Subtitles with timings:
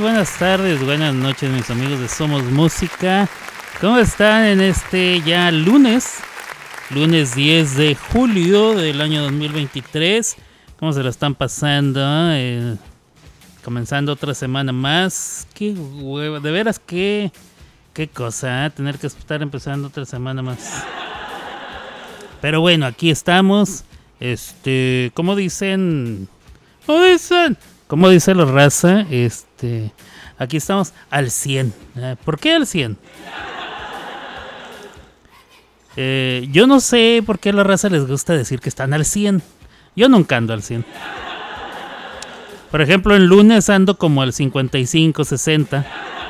[0.00, 3.28] Buenas tardes, buenas noches mis amigos de Somos Música.
[3.80, 6.16] ¿Cómo están en este ya lunes?
[6.90, 10.36] Lunes 10 de julio del año 2023.
[10.80, 12.00] ¿Cómo se lo están pasando?
[12.32, 12.76] Eh,
[13.62, 15.46] comenzando otra semana más.
[15.54, 17.30] Qué hueva, de veras qué,
[17.92, 18.70] qué cosa, ¿eh?
[18.70, 20.82] tener que estar empezando otra semana más.
[22.40, 23.84] Pero bueno, aquí estamos.
[24.18, 26.28] Este, ¿cómo dicen?
[26.84, 27.56] ¿Cómo dicen?
[27.86, 29.92] Como dice la raza, este,
[30.38, 31.74] aquí estamos al 100.
[31.96, 32.16] ¿eh?
[32.24, 32.96] ¿Por qué al 100?
[35.96, 39.04] Eh, yo no sé por qué a la raza les gusta decir que están al
[39.04, 39.42] 100.
[39.96, 40.84] Yo nunca ando al 100.
[42.70, 45.86] Por ejemplo, el lunes ando como al 55, 60,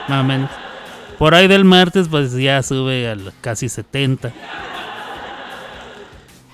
[0.08, 0.50] más o menos.
[1.18, 4.32] Por ahí del martes, pues ya sube al casi 70.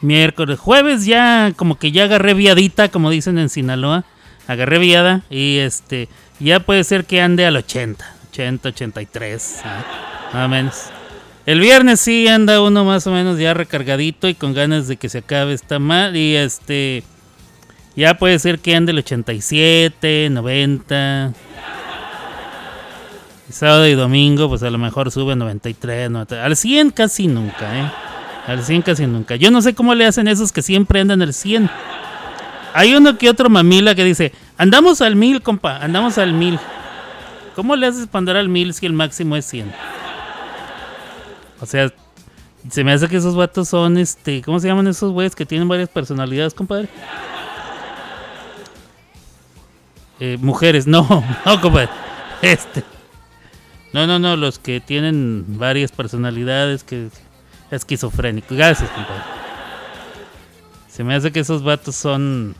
[0.02, 4.04] Miércoles, jueves ya como que ya agarré viadita, como dicen en Sinaloa
[4.50, 6.08] agarré viada y este
[6.40, 9.60] ya puede ser que ande al 80, 80, 83,
[10.32, 10.76] más o menos.
[11.46, 15.08] El viernes sí anda uno más o menos ya recargadito y con ganas de que
[15.08, 17.04] se acabe esta mal y este
[17.94, 21.32] ya puede ser que ande el 87, 90.
[23.48, 26.44] Y sábado y domingo pues a lo mejor sube 93, 90.
[26.44, 27.90] Al 100 casi nunca, ¿eh?
[28.48, 29.36] Al 100 casi nunca.
[29.36, 31.70] Yo no sé cómo le hacen esos que siempre andan al 100.
[32.72, 36.58] Hay uno que otro mamila que dice, andamos al mil, compa, andamos al mil.
[37.54, 39.72] ¿Cómo le haces para andar al mil si el máximo es 100?
[41.60, 41.92] O sea,
[42.70, 45.68] se me hace que esos vatos son, este, ¿cómo se llaman esos güeyes que tienen
[45.68, 46.88] varias personalidades, compadre?
[50.20, 51.06] Eh, mujeres, no,
[51.46, 51.88] no, compadre.
[52.42, 52.84] Este.
[53.92, 57.08] No, no, no, los que tienen varias personalidades, que
[57.70, 58.56] esquizofrénicos.
[58.56, 59.22] Gracias, compadre.
[61.00, 62.54] Se me hace que esos vatos son.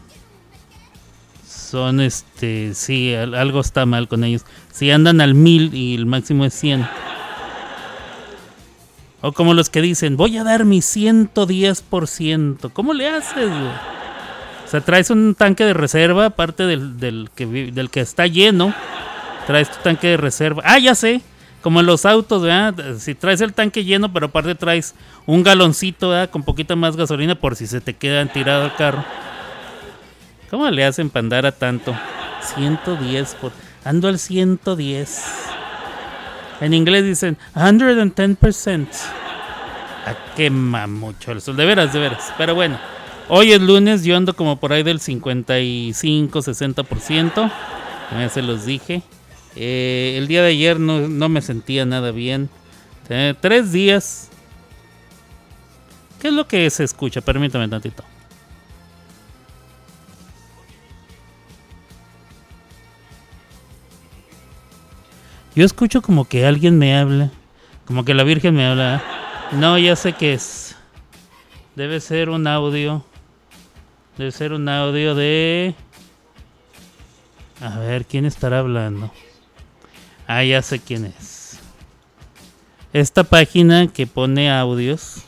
[1.47, 2.73] Son este.
[2.73, 4.47] Sí, algo está mal con ellos.
[4.73, 6.89] Si andan al mil y el máximo es 100.
[9.21, 12.73] O como los que dicen, voy a dar mi 110%.
[12.73, 13.51] ¿Cómo le haces,
[14.65, 18.72] O sea, traes un tanque de reserva, aparte del, del, que, del que está lleno.
[19.47, 20.62] Traes tu tanque de reserva.
[20.65, 21.21] Ah, ya sé.
[21.62, 22.97] Como en los autos, ¿verdad?
[22.98, 24.94] Si traes el tanque lleno, pero aparte traes
[25.26, 26.31] un galoncito, ¿verdad?
[26.31, 29.04] Con poquita más gasolina por si se te quedan tirado el carro.
[30.50, 31.94] ¿Cómo le hacen para andar a tanto?
[32.54, 33.53] 110 por...
[33.84, 35.25] Ando al 110.
[36.60, 38.88] En inglés dicen 110%.
[40.06, 41.56] A quema mucho el sol.
[41.56, 42.32] De veras, de veras.
[42.38, 42.78] Pero bueno.
[43.28, 47.53] Hoy es lunes, yo ando como por ahí del 55, 60%.
[48.12, 49.03] Ya se los dije.
[49.56, 52.49] Eh, el día de ayer no, me sentía nada bien.
[53.09, 54.28] Eh, tres días.
[56.21, 57.21] ¿Qué es lo que se escucha?
[57.21, 58.05] Permítame tantito.
[65.55, 67.31] Yo escucho como que alguien me habla.
[67.84, 69.03] Como que la Virgen me habla.
[69.53, 70.77] No, ya sé que es.
[71.75, 73.05] Debe ser un audio.
[74.16, 75.75] Debe ser un audio de...
[77.60, 79.10] A ver, ¿quién estará hablando?
[80.32, 81.58] Ah, ya sé quién es.
[82.92, 85.22] Esta página que pone audios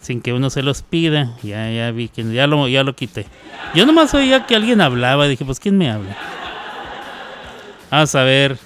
[0.00, 1.36] sin que uno se los pida.
[1.44, 3.26] Ya, ya vi que ya lo, ya lo quité.
[3.72, 5.28] Yo nomás oía que alguien hablaba.
[5.28, 6.16] Dije, pues ¿quién me habla?
[7.92, 8.58] Vamos a ver.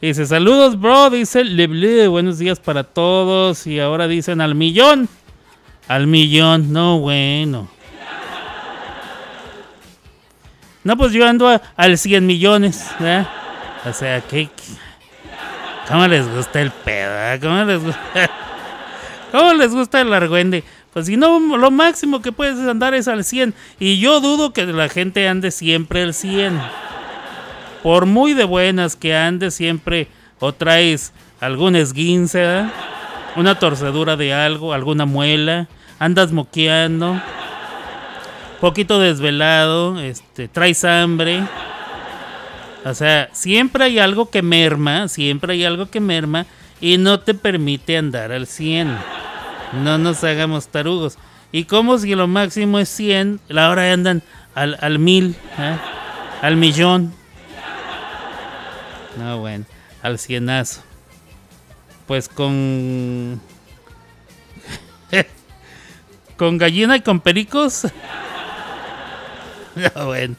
[0.00, 1.10] Dice, saludos, bro.
[1.10, 3.66] Dice Leble, buenos días para todos.
[3.66, 5.06] Y ahora dicen al millón.
[5.86, 6.72] Al millón.
[6.72, 7.68] No, bueno.
[10.82, 12.90] No, pues yo ando al 100 millones.
[13.00, 13.26] ¿eh?
[13.86, 14.48] O sea, ¿qué,
[15.86, 17.12] cómo les gusta el pedo?
[17.12, 17.38] Eh?
[17.40, 18.00] ¿Cómo les gusta?
[19.32, 20.64] ¿Cómo les gusta el argüende?
[20.92, 23.54] Pues si no, lo máximo que puedes andar es al 100.
[23.78, 26.60] Y yo dudo que la gente ande siempre al 100.
[27.84, 30.08] Por muy de buenas que ande siempre,
[30.40, 32.64] o traes algún esguince, ¿eh?
[33.36, 35.68] una torcedura de algo, alguna muela,
[36.00, 37.20] andas moqueando,
[38.60, 41.44] poquito desvelado, este, traes hambre
[42.86, 46.46] o sea, siempre hay algo que merma, siempre hay algo que merma
[46.80, 48.96] y no te permite andar al 100.
[49.82, 51.18] No nos hagamos tarugos.
[51.50, 54.22] Y como si lo máximo es 100, ahora andan
[54.54, 55.76] al, al mil, ¿eh?
[56.42, 57.12] al millón.
[59.18, 59.64] No, bueno,
[60.00, 60.80] al cienazo.
[62.06, 63.40] Pues con...
[66.36, 67.88] con gallina y con pericos.
[69.74, 70.36] no, bueno.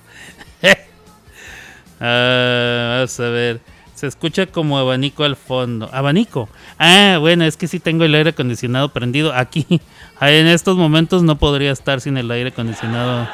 [2.00, 3.62] Ah, vamos a ver.
[3.96, 5.90] Se escucha como abanico al fondo.
[5.92, 6.50] ¿Abanico?
[6.78, 9.34] Ah, bueno, es que sí tengo el aire acondicionado prendido.
[9.34, 9.66] Aquí,
[10.22, 13.28] en estos momentos no podría estar sin el aire acondicionado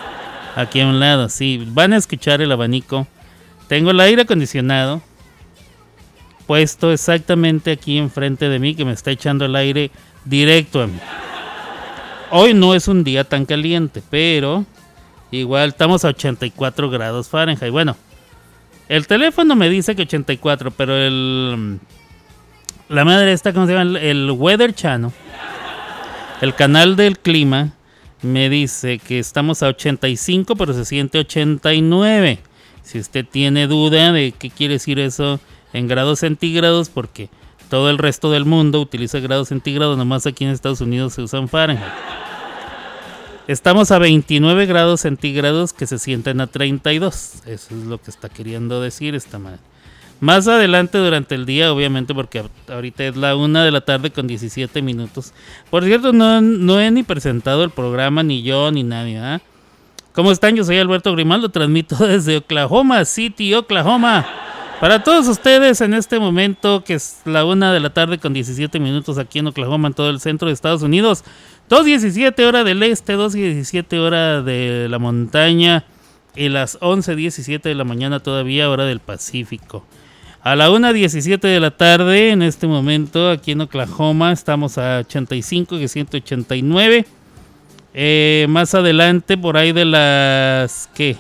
[0.55, 1.27] aquí a un lado.
[1.29, 3.07] Sí, van a escuchar el abanico.
[3.67, 5.01] Tengo el aire acondicionado
[6.47, 9.91] puesto exactamente aquí enfrente de mí que me está echando el aire
[10.25, 10.99] directo a mí.
[12.31, 14.65] Hoy no es un día tan caliente, pero
[15.31, 17.71] igual estamos a 84 grados Fahrenheit.
[17.71, 17.95] Bueno,
[18.89, 21.79] el teléfono me dice que 84, pero el
[22.89, 23.99] la madre esta, ¿cómo se llama?
[23.99, 25.11] El Weather Channel,
[26.41, 27.73] el canal del clima,
[28.21, 32.39] me dice que estamos a 85, pero se siente 89.
[32.83, 35.39] Si usted tiene duda de qué quiere decir eso
[35.71, 37.29] en grados centígrados, porque
[37.69, 41.47] todo el resto del mundo utiliza grados centígrados, nomás aquí en Estados Unidos se usan
[41.47, 41.83] Fahrenheit.
[43.47, 47.43] Estamos a 29 grados centígrados que se sienten a 32.
[47.45, 49.59] Eso es lo que está queriendo decir esta madre.
[50.21, 54.27] Más adelante durante el día, obviamente, porque ahorita es la una de la tarde con
[54.27, 55.33] 17 minutos.
[55.69, 59.17] Por cierto, no, no he ni presentado el programa, ni yo, ni nadie.
[59.17, 59.41] ¿ah?
[60.13, 60.55] ¿Cómo están?
[60.55, 64.25] Yo soy Alberto Grimaldo, transmito desde Oklahoma City, Oklahoma.
[64.83, 68.81] Para todos ustedes en este momento, que es la una de la tarde con 17
[68.81, 71.23] minutos aquí en Oklahoma, en todo el centro de Estados Unidos.
[71.69, 75.85] 2.17 hora del este, 2.17 hora de la montaña
[76.35, 79.85] y las 11.17 de la mañana todavía hora del Pacífico.
[80.41, 85.77] A la 1.17 de la tarde, en este momento, aquí en Oklahoma, estamos a 85
[85.77, 87.05] y 189.
[87.93, 91.15] Eh, más adelante, por ahí de las ¿qué?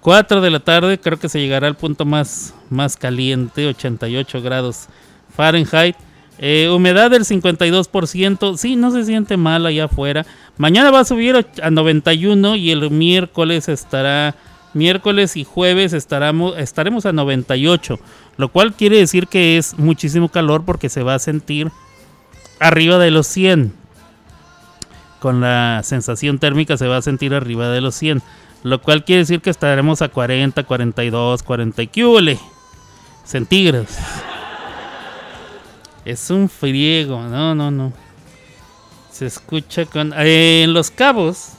[0.00, 4.88] 4 de la tarde, creo que se llegará al punto más, más caliente, 88 grados
[5.34, 5.96] Fahrenheit.
[6.42, 10.24] Eh, humedad del 52%, sí, no se siente mal allá afuera.
[10.56, 14.34] Mañana va a subir a 91 y el miércoles estará,
[14.72, 17.98] miércoles y jueves estaremos, estaremos a 98.
[18.38, 21.70] Lo cual quiere decir que es muchísimo calor porque se va a sentir
[22.58, 23.74] arriba de los 100.
[25.18, 28.22] Con la sensación térmica se va a sentir arriba de los 100.
[28.62, 31.90] Lo cual quiere decir que estaremos a 40, 42, 40 y
[33.24, 33.96] centígrados.
[36.04, 37.92] Es un friego, no, no, no.
[39.10, 40.12] Se escucha con...
[40.16, 41.50] Eh, en Los Cabos,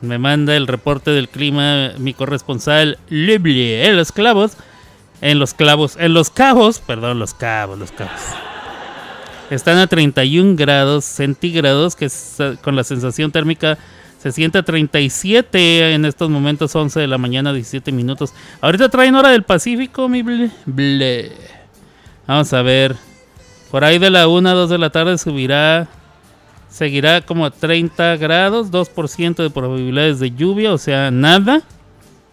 [0.00, 3.86] me manda el reporte del clima mi corresponsal Lible.
[3.86, 4.56] En Los Clavos
[5.20, 8.20] en los clavos, en los cabos, perdón, los cabos, los cabos.
[9.50, 12.08] Están a 31 grados centígrados, que
[12.62, 13.78] con la sensación térmica
[14.18, 18.34] se siente a 37 en estos momentos, 11 de la mañana, 17 minutos.
[18.60, 21.32] Ahorita traen hora del Pacífico, mi ble.
[22.26, 22.96] Vamos a ver.
[23.70, 25.88] Por ahí de la 1 a 2 de la tarde subirá,
[26.68, 31.62] seguirá como a 30 grados, 2% de probabilidades de lluvia, o sea, nada.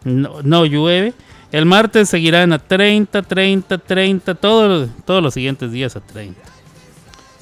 [0.03, 1.13] No, no llueve.
[1.51, 6.39] El martes seguirán a 30, 30, 30, todos los siguientes días a 30.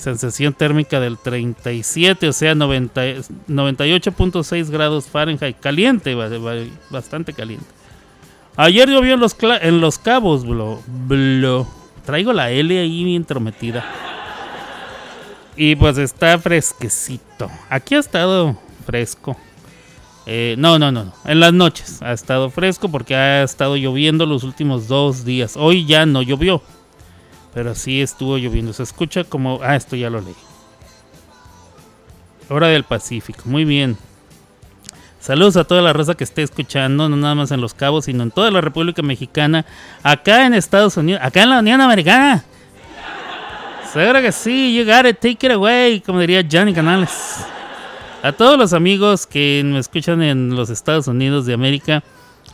[0.03, 5.57] Sensación térmica del 37, o sea, 98.6 grados Fahrenheit.
[5.61, 6.13] Caliente,
[6.89, 7.65] bastante caliente.
[8.57, 11.65] Ayer llovió en los, en los cabos, blo.
[12.05, 13.85] Traigo la L ahí bien entrometida.
[15.55, 17.49] Y pues está fresquecito.
[17.69, 19.37] Aquí ha estado fresco.
[20.25, 24.43] Eh, no, no, no, En las noches ha estado fresco porque ha estado lloviendo los
[24.43, 25.55] últimos dos días.
[25.55, 26.61] Hoy ya no llovió.
[27.53, 28.73] Pero sí estuvo lloviendo.
[28.73, 29.59] Se escucha como...
[29.61, 30.35] Ah, esto ya lo leí.
[32.49, 33.43] Hora del Pacífico.
[33.45, 33.97] Muy bien.
[35.23, 38.23] Saludos a toda la raza que esté escuchando, no nada más en Los Cabos, sino
[38.23, 39.65] en toda la República Mexicana,
[40.03, 42.43] acá en Estados Unidos, acá en la Unión Americana.
[43.93, 47.45] Seguro que sí, you got it, take it away, como diría Johnny Canales.
[48.21, 52.03] A todos los amigos que me escuchan en los Estados Unidos de América,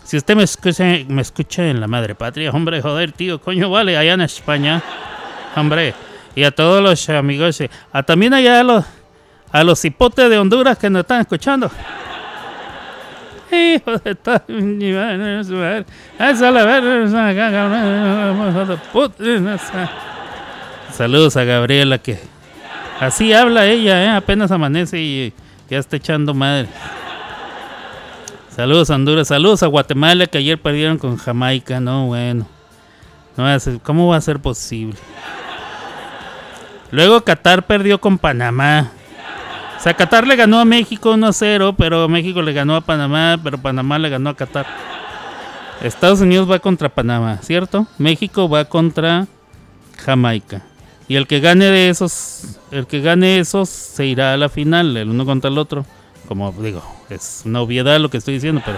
[0.09, 3.95] si usted me escucha, me escucha en la madre patria, hombre, joder, tío, coño, vale,
[3.95, 4.81] allá en España,
[5.55, 5.93] hombre.
[6.33, 7.61] Y a todos los amigos,
[7.93, 8.85] a también allá a los,
[9.51, 11.69] a los hipotes de Honduras que nos están escuchando.
[13.51, 14.17] Hijo de
[20.91, 22.17] Saludos a Gabriela que
[22.99, 24.09] así habla ella, ¿eh?
[24.09, 25.33] apenas amanece y
[25.69, 26.67] ya está echando madre.
[28.59, 32.45] Saludos Honduras, saludos a Guatemala que ayer perdieron con Jamaica, no, bueno.
[33.37, 34.97] No va a ser, ¿Cómo va a ser posible?
[36.91, 38.91] Luego Qatar perdió con Panamá.
[39.77, 43.57] O sea, Qatar le ganó a México 1-0, pero México le ganó a Panamá, pero
[43.57, 44.65] Panamá le ganó a Qatar.
[45.81, 47.87] Estados Unidos va contra Panamá, ¿cierto?
[47.97, 49.27] México va contra
[50.03, 50.63] Jamaica.
[51.07, 54.97] Y el que gane de esos, el que gane esos se irá a la final,
[54.97, 55.85] el uno contra el otro.
[56.29, 58.77] Como digo, es una obviedad lo que estoy diciendo, pero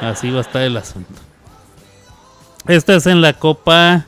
[0.00, 1.14] así va a estar el asunto.
[2.66, 4.06] Esta es en la Copa.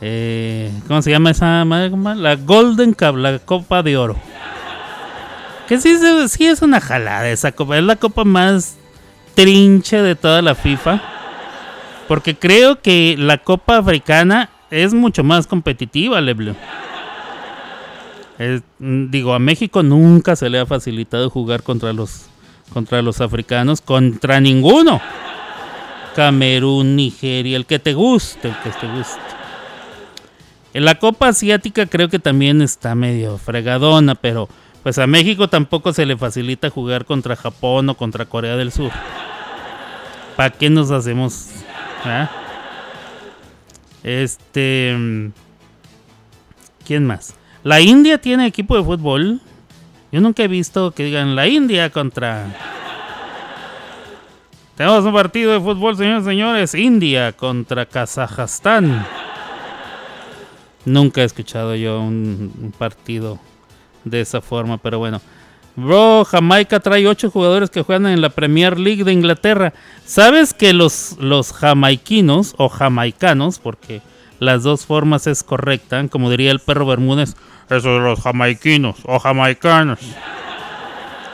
[0.00, 1.92] Eh, ¿Cómo se llama esa madre?
[2.16, 4.16] La Golden Cup, la Copa de Oro.
[5.68, 5.96] Que sí,
[6.28, 7.78] sí es una jalada esa copa.
[7.78, 8.76] Es la copa más
[9.36, 11.00] trinche de toda la FIFA.
[12.08, 16.56] Porque creo que la Copa Africana es mucho más competitiva, Leblo.
[18.38, 22.26] Mm, digo, a México nunca se le ha facilitado jugar contra los,
[22.72, 25.00] contra los africanos, contra ninguno.
[26.14, 29.20] Camerún, Nigeria, el que te guste, el que te guste.
[30.72, 34.48] En la Copa Asiática creo que también está medio fregadona, pero
[34.82, 38.90] pues a México tampoco se le facilita jugar contra Japón o contra Corea del Sur.
[40.36, 41.48] ¿Para qué nos hacemos?
[42.04, 42.30] Ah?
[44.02, 44.94] Este.
[44.96, 45.32] Mm,
[46.86, 47.34] ¿Quién más?
[47.66, 49.40] La India tiene equipo de fútbol.
[50.12, 52.46] Yo nunca he visto que digan la India contra.
[54.76, 56.74] Tenemos un partido de fútbol, señores y señores.
[56.76, 59.04] India contra Kazajstán.
[60.84, 63.40] Nunca he escuchado yo un, partido
[64.04, 65.20] de esa forma, pero bueno.
[65.74, 69.74] Bro, Jamaica trae ocho jugadores que juegan en la Premier League de Inglaterra.
[70.04, 74.02] ¿Sabes que los, los jamaiquinos o jamaicanos, porque
[74.38, 77.34] las dos formas es correcta, como diría el perro Bermúdez,
[77.68, 80.00] esos los jamaiquinos o jamaicanos.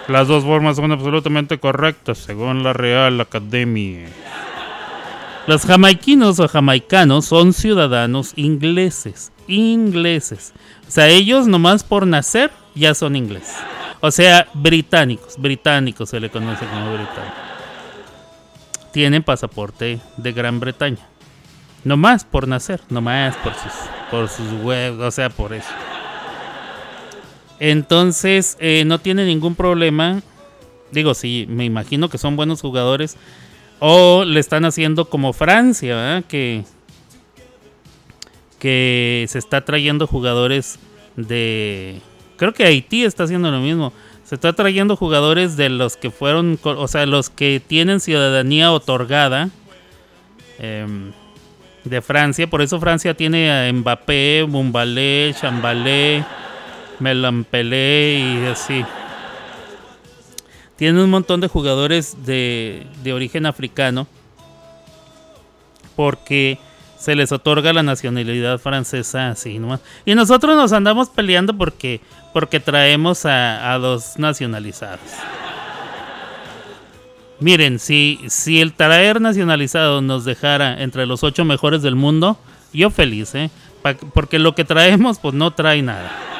[0.09, 4.09] Las dos formas son absolutamente correctas, según la Real Academia.
[5.47, 9.33] Los jamaiquinos o jamaicanos son ciudadanos ingleses.
[9.49, 10.53] Ingleses.
[10.89, 13.57] O sea, ellos nomás por nacer ya son ingleses.
[14.01, 15.35] O sea, británicos.
[15.39, 17.39] Británicos se le conoce como británicos.
[18.93, 21.07] Tienen pasaporte de Gran Bretaña.
[21.85, 22.81] Nomás por nacer.
[22.89, 23.73] Nomás por sus,
[24.11, 25.01] por sus huevos.
[25.01, 25.71] O sea, por eso.
[27.64, 30.21] Entonces, eh, no tiene ningún problema.
[30.90, 33.16] Digo, sí, me imagino que son buenos jugadores.
[33.78, 36.64] O le están haciendo como Francia, Que,
[38.59, 40.81] que se está trayendo jugadores
[41.14, 42.00] de...
[42.37, 43.92] Creo que Haití está haciendo lo mismo.
[44.25, 49.50] Se está trayendo jugadores de los que fueron, o sea, los que tienen ciudadanía otorgada
[50.59, 51.12] em,
[51.85, 52.50] de Francia.
[52.50, 56.25] Por eso Francia tiene a Mbappé, Mumbalé, Chambalé
[57.02, 58.85] Melampelé y así.
[60.76, 64.06] Tiene un montón de jugadores de, origen africano
[65.97, 66.59] porque
[66.99, 69.80] se les otorga la nacionalidad francesa así nomás.
[70.06, 72.00] Y nosotros nos andamos peleando porque,
[72.32, 75.00] porque traemos a, a los nacionalizados.
[77.40, 82.38] Miren, si, si el traer nacionalizado nos dejara entre los ocho mejores del mundo,
[82.73, 83.50] yo feliz, ¿eh?
[84.14, 86.32] porque lo que traemos pues no trae nada.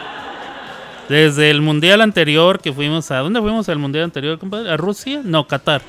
[1.13, 3.19] Desde el mundial anterior que fuimos a.
[3.19, 4.71] ¿Dónde fuimos al mundial anterior, compadre?
[4.71, 5.21] ¿A Rusia?
[5.23, 5.83] No, Qatar.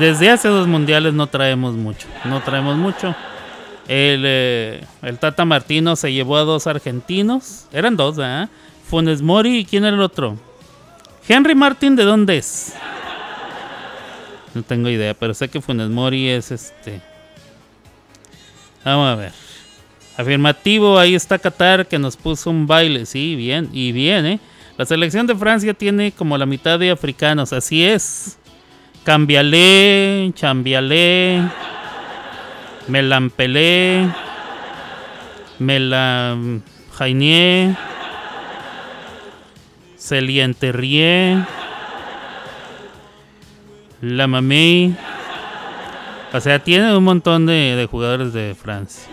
[0.00, 2.08] Desde hace dos mundiales no traemos mucho.
[2.24, 3.14] No traemos mucho.
[3.86, 7.66] El, eh, el Tata Martino se llevó a dos argentinos.
[7.70, 8.48] Eran dos, ¿verdad?
[8.90, 10.36] Funes Mori y quién era el otro.
[11.28, 12.74] Henry Martin, ¿de dónde es?
[14.52, 17.00] No tengo idea, pero sé que Funes Mori es este.
[18.84, 19.32] Vamos a ver.
[20.16, 23.06] Afirmativo, ahí está Qatar que nos puso un baile.
[23.06, 24.40] Sí, bien, y bien, ¿eh?
[24.76, 28.38] La selección de Francia tiene como la mitad de africanos, así es.
[29.04, 31.42] Cambialé, Chambialé,
[32.86, 34.06] Melampelé,
[35.58, 36.60] Melam
[36.92, 37.74] Jainier,
[39.98, 41.38] Celienterrier,
[44.02, 44.94] Lamamey.
[46.34, 49.08] O sea, tiene un montón de jugadores de Francia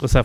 [0.00, 0.24] o sea,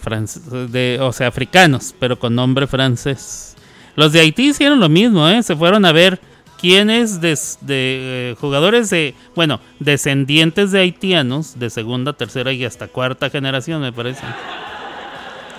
[0.70, 3.56] de, o sea, africanos, pero con nombre francés.
[3.96, 5.44] Los de Haití hicieron lo mismo, ¿eh?
[5.44, 6.20] Se fueron a ver
[6.64, 7.38] quiénes de,
[7.68, 13.92] eh, jugadores de, bueno, descendientes de haitianos, de segunda, tercera y hasta cuarta generación, me
[13.92, 14.24] parece.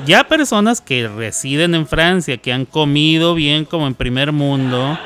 [0.07, 4.99] Ya personas que residen en Francia, que han comido bien como en primer mundo,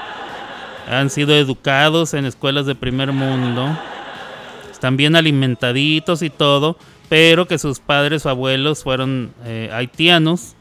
[0.89, 3.77] han sido educados en escuelas de primer mundo,
[4.71, 10.55] están bien alimentaditos y todo pero que sus padres o abuelos fueron eh, haitianos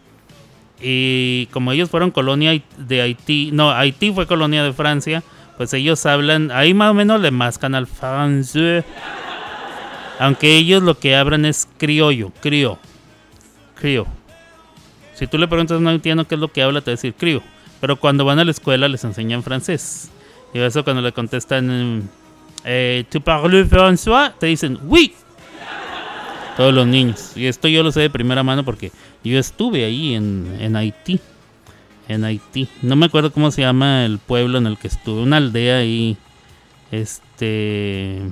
[0.82, 5.24] y como ellos fueron colonia de Haití, no, Haití fue colonia de Francia,
[5.58, 8.86] pues ellos hablan, ahí más o menos le mascan al francés,
[10.20, 12.78] aunque ellos lo que hablan es criollo, crio,
[13.76, 14.06] crio.
[15.16, 17.42] Si tú le preguntas a un haitiano qué es lo que habla, te va a
[17.82, 20.12] pero cuando van a la escuela les enseñan francés.
[20.54, 22.08] Y eso cuando le contestan,
[22.64, 24.34] eh, ¿tu parles français?
[24.40, 25.14] Te dicen, oui,
[26.58, 27.38] todos los niños.
[27.38, 28.92] Y esto yo lo sé de primera mano porque
[29.24, 31.20] yo estuve ahí en, Haití.
[32.08, 32.68] En Haití.
[32.82, 35.22] No me acuerdo cómo se llama el pueblo en el que estuve.
[35.22, 36.18] Una aldea ahí.
[36.92, 38.24] Este.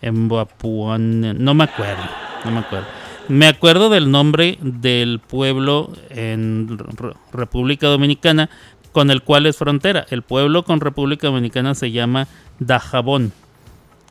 [0.00, 1.42] En Boapuan.
[1.44, 2.02] No me acuerdo.
[2.44, 2.86] No me acuerdo.
[3.26, 6.78] Me acuerdo del nombre del pueblo en
[7.32, 8.50] República Dominicana
[8.92, 10.06] con el cual es frontera.
[10.10, 12.28] El pueblo con República Dominicana se llama
[12.60, 13.32] Dajabón.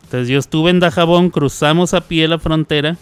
[0.04, 2.98] Entonces yo estuve en Dajabón, cruzamos a pie la frontera,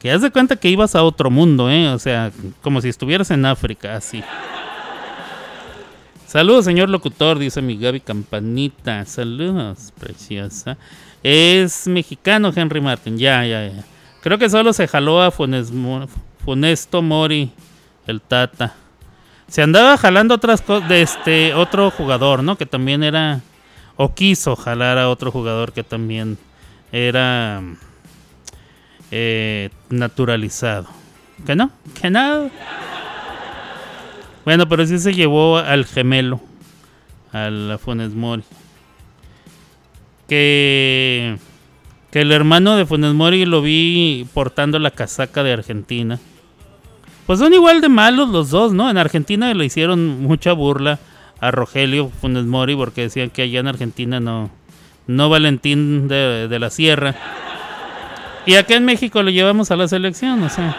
[0.00, 1.90] que haz de cuenta que ibas a otro mundo, ¿eh?
[1.90, 4.24] O sea, como si estuvieras en África, así.
[6.26, 9.04] Saludos, señor locutor, dice mi Gaby Campanita.
[9.04, 10.78] Saludos, preciosa.
[11.22, 13.84] Es mexicano Henry Martin, ya, ya, ya.
[14.22, 17.50] Creo que solo se jaló a Funesto Mori,
[18.06, 18.74] el Tata.
[19.48, 22.56] Se andaba jalando otras cosas de este otro jugador, ¿no?
[22.56, 23.40] Que también era
[23.96, 26.38] o quiso jalar a otro jugador que también
[26.92, 27.60] era
[29.10, 30.86] eh, naturalizado.
[31.46, 31.70] ¿Que no?
[32.00, 32.50] ¿Que no?
[34.44, 36.40] Bueno, pero sí se llevó al gemelo,
[37.32, 38.42] al Funes Mori.
[40.28, 41.36] Que,
[42.10, 46.18] que el hermano de Funes Mori lo vi portando la casaca de Argentina.
[47.26, 48.90] Pues son igual de malos los dos, ¿no?
[48.90, 50.98] En Argentina le hicieron mucha burla
[51.40, 54.50] a Rogelio Funes Mori porque decían que allá en Argentina no,
[55.06, 57.14] no Valentín de la Sierra.
[58.46, 60.76] Y acá en México lo llevamos a la selección, o sea.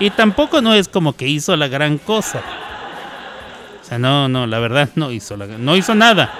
[0.00, 2.42] Y tampoco no es como que hizo la gran cosa.
[3.80, 6.32] O sea, no, no, la verdad no hizo, no hizo nada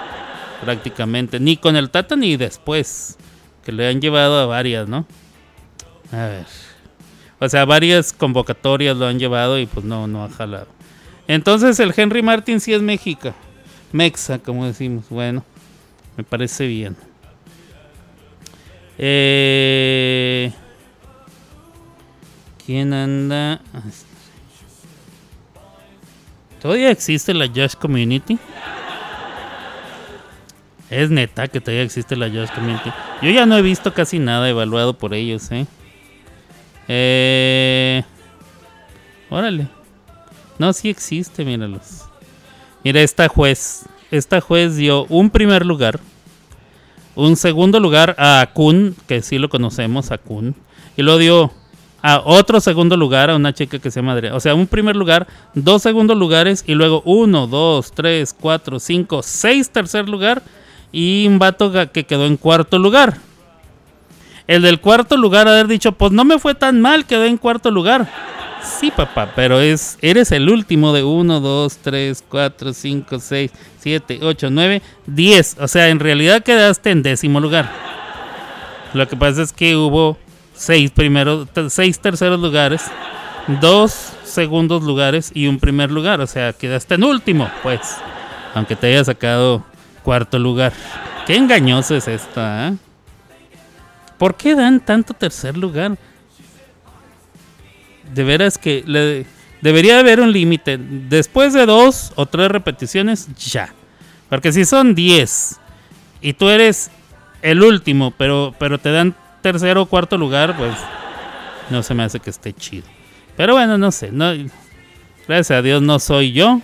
[0.63, 3.17] prácticamente, ni con el Tata ni después,
[3.63, 5.05] que le han llevado a varias, ¿no?
[6.11, 6.45] A ver.
[7.39, 10.67] O sea, varias convocatorias lo han llevado y pues no, no ha jalado.
[11.27, 13.33] Entonces el Henry Martin sí es México.
[13.91, 15.05] Mexa, como decimos.
[15.09, 15.43] Bueno,
[16.17, 16.95] me parece bien.
[18.97, 20.51] Eh,
[22.65, 23.59] ¿Quién anda?
[26.61, 28.39] ¿Todavía existe la Josh Community?
[30.89, 32.89] Es neta que todavía existe la Josh Community.
[33.21, 35.65] Yo ya no he visto casi nada evaluado por ellos, ¿eh?
[36.87, 38.03] Eh...
[39.29, 39.67] Órale.
[40.57, 42.05] No, sí existe, míralos.
[42.83, 43.85] Mira, esta juez.
[44.11, 45.99] Esta juez dio un primer lugar.
[47.15, 50.55] Un segundo lugar a Kun, que sí lo conocemos, a Kun.
[50.95, 51.51] Y lo dio
[52.03, 54.35] a otro segundo lugar a una chica que se llama Adriana.
[54.35, 59.23] O sea, un primer lugar, dos segundos lugares y luego uno, dos, tres, cuatro, cinco,
[59.23, 60.43] seis tercer lugar
[60.91, 63.17] y un vato que quedó en cuarto lugar.
[64.47, 67.71] El del cuarto lugar haber dicho, pues no me fue tan mal, quedé en cuarto
[67.71, 68.09] lugar.
[68.61, 74.19] Sí, papá, pero es eres el último de uno, dos, tres, cuatro, cinco, seis, siete,
[74.21, 75.55] ocho, nueve, diez.
[75.57, 77.71] O sea, en realidad quedaste en décimo lugar.
[78.93, 80.17] Lo que pasa es que hubo
[80.53, 82.83] seis primeros, seis terceros lugares,
[83.61, 86.21] dos segundos lugares y un primer lugar.
[86.21, 87.97] O sea, quedaste en último, pues.
[88.53, 89.63] Aunque te haya sacado
[90.03, 90.73] cuarto lugar.
[91.25, 92.75] Qué engañoso es esto, ¿eh?
[94.17, 95.97] ¿Por qué dan tanto tercer lugar?
[98.13, 99.25] De veras que
[99.61, 100.77] debería haber un límite.
[100.77, 103.73] Después de dos o tres repeticiones, ya.
[104.29, 105.59] Porque si son diez
[106.21, 106.91] y tú eres
[107.41, 110.73] el último, pero, pero te dan tercero o cuarto lugar, pues
[111.69, 112.87] no se me hace que esté chido.
[113.37, 114.11] Pero bueno, no sé.
[114.11, 114.31] No,
[115.27, 116.61] gracias a Dios no soy yo.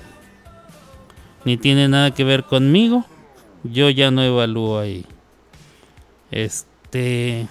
[1.46, 3.06] Ni tiene nada que ver conmigo.
[3.64, 5.06] Yo ya no evalúo ahí.
[6.32, 7.48] Este.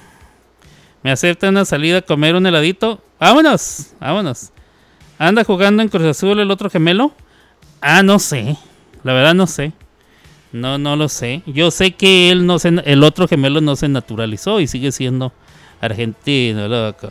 [1.02, 3.00] ¿Me acepta una salida a comer un heladito?
[3.20, 3.92] ¡Vámonos!
[4.00, 4.50] ¡Vámonos!
[5.18, 7.12] ¿Anda jugando en Cruz Azul el otro gemelo?
[7.80, 8.56] Ah, no sé.
[9.04, 9.72] La verdad no sé.
[10.52, 11.42] No, no lo sé.
[11.46, 15.32] Yo sé que él no se, el otro gemelo no se naturalizó y sigue siendo
[15.80, 17.10] argentino, loco.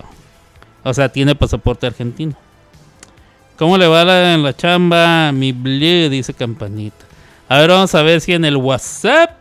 [0.84, 2.36] O sea, tiene pasaporte argentino.
[3.58, 5.32] ¿Cómo le va la, en la chamba?
[5.32, 7.06] Mi blue, dice Campanita.
[7.50, 9.32] A ver, vamos a ver si en el WhatsApp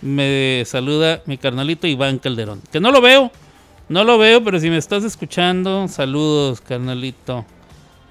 [0.00, 2.60] me saluda mi carnalito Iván Calderón.
[2.72, 3.30] Que no lo veo,
[3.88, 7.44] no lo veo, pero si me estás escuchando, saludos, carnalito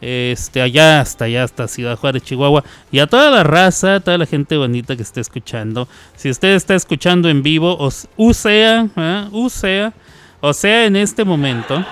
[0.01, 4.25] este, allá hasta allá, hasta Ciudad Juárez, Chihuahua, y a toda la raza, toda la
[4.25, 5.87] gente bonita que esté escuchando.
[6.15, 7.91] Si usted está escuchando en vivo, o,
[8.33, 9.27] sea, ¿eh?
[9.31, 9.93] o sea,
[10.41, 11.85] o sea, en este momento,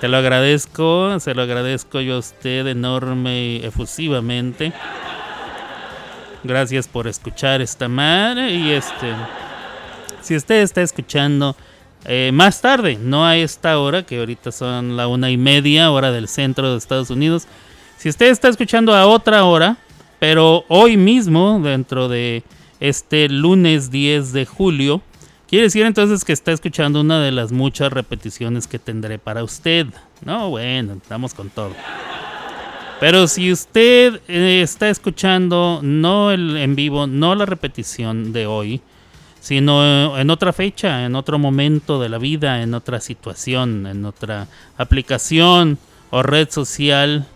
[0.00, 4.72] te lo agradezco, se lo agradezco yo a usted enorme y efusivamente.
[6.42, 9.12] Gracias por escuchar esta madre y este,
[10.22, 11.54] si usted está escuchando
[12.04, 16.10] eh, más tarde, no a esta hora, que ahorita son la una y media hora
[16.10, 17.46] del centro de Estados Unidos.
[17.98, 19.76] Si usted está escuchando a otra hora,
[20.18, 22.42] pero hoy mismo, dentro de
[22.80, 25.02] este lunes 10 de julio,
[25.48, 29.86] quiere decir entonces que está escuchando una de las muchas repeticiones que tendré para usted.
[30.24, 31.74] No, bueno, estamos con todo.
[33.00, 38.82] Pero si usted eh, está escuchando no el en vivo, no la repetición de hoy,
[39.40, 44.46] sino en otra fecha, en otro momento de la vida, en otra situación, en otra
[44.76, 45.78] aplicación
[46.10, 47.26] o red social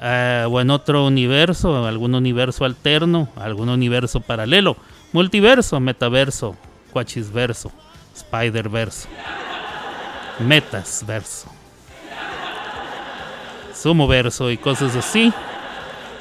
[0.00, 4.76] eh, o en otro universo, algún universo alterno, algún universo paralelo,
[5.12, 6.56] multiverso, metaverso,
[6.92, 7.70] cuachisverso,
[8.16, 9.08] Spider Verso,
[10.38, 11.48] Metas Verso,
[13.74, 15.32] Sumo Verso y cosas así.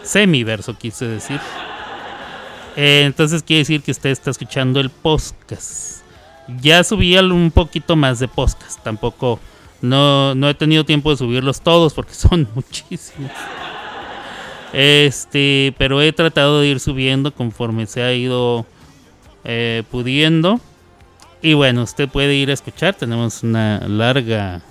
[0.04, 1.40] Semiverso quise decir.
[2.82, 6.02] Eh, entonces quiere decir que usted está escuchando el podcast.
[6.62, 8.82] Ya subí un poquito más de podcast.
[8.82, 9.38] Tampoco
[9.82, 13.32] no, no he tenido tiempo de subirlos todos porque son muchísimos.
[14.72, 18.66] Este, pero he tratado de ir subiendo conforme se ha ido
[19.44, 20.62] eh, pudiendo.
[21.42, 22.94] Y bueno, usted puede ir a escuchar.
[22.96, 24.62] Tenemos una larga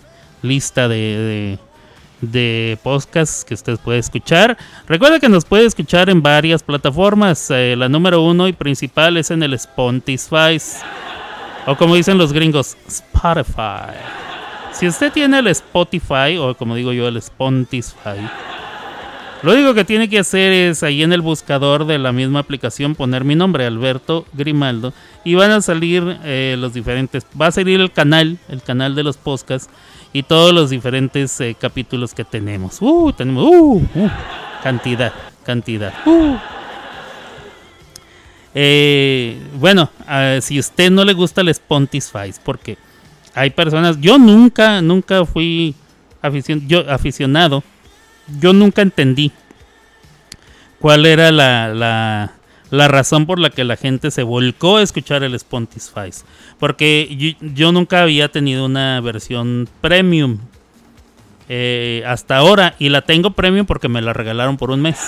[0.40, 1.59] lista de, de,
[2.83, 4.57] podcasts que usted puede escuchar.
[4.87, 7.51] Recuerda que nos puede escuchar en varias plataformas.
[7.51, 10.59] Eh, la número uno y principal es en el Spotify.
[11.67, 13.93] O como dicen los gringos, Spotify.
[14.73, 18.21] Si usted tiene el Spotify, o como digo yo, el Spotify,
[19.43, 22.97] lo único que tiene que hacer es ahí en el buscador de la misma aplicación
[22.97, 24.93] poner mi nombre, Alberto Grimaldo,
[25.25, 29.05] y van a salir eh, los diferentes, va a salir el canal, el canal de
[29.05, 29.71] los podcasts
[30.12, 32.79] y todos los diferentes eh, capítulos que tenemos.
[32.81, 34.11] Uh, tenemos, uh, uh
[34.62, 35.12] cantidad,
[35.44, 35.92] cantidad.
[36.07, 36.37] Uh.
[38.55, 39.90] Eh, bueno,
[40.40, 42.77] si usted no le gusta el Spotify, porque
[43.35, 45.75] hay personas, yo nunca, nunca fui
[46.66, 47.62] yo, aficionado
[48.40, 49.33] yo nunca entendí
[50.79, 52.33] cuál era la, la,
[52.89, 56.11] razón por la que la gente se volcó a escuchar el Spotify.
[56.59, 60.39] Porque yo, nunca había tenido una versión premium
[61.49, 64.99] eh, hasta ahora y la tengo premium porque me la regalaron por un mes.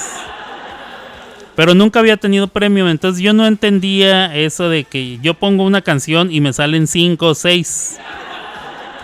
[1.55, 5.83] Pero nunca había tenido premium, entonces yo no entendía eso de que yo pongo una
[5.83, 7.99] canción y me salen 5 o 6.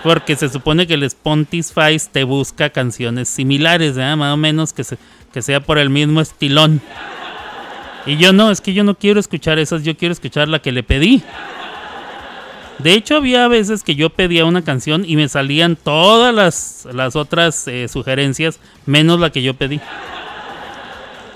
[0.02, 4.84] Porque se supone que el Spotify te busca canciones similares, más o menos que,
[5.32, 6.80] que sea por el mismo estilón.
[8.06, 10.72] Y yo no, es que yo no quiero escuchar esas, yo quiero escuchar la que
[10.72, 11.22] le pedí.
[12.78, 17.16] De hecho, había veces que yo pedía una canción y me salían todas las, las
[17.16, 19.80] otras eh, sugerencias, menos la que yo pedí.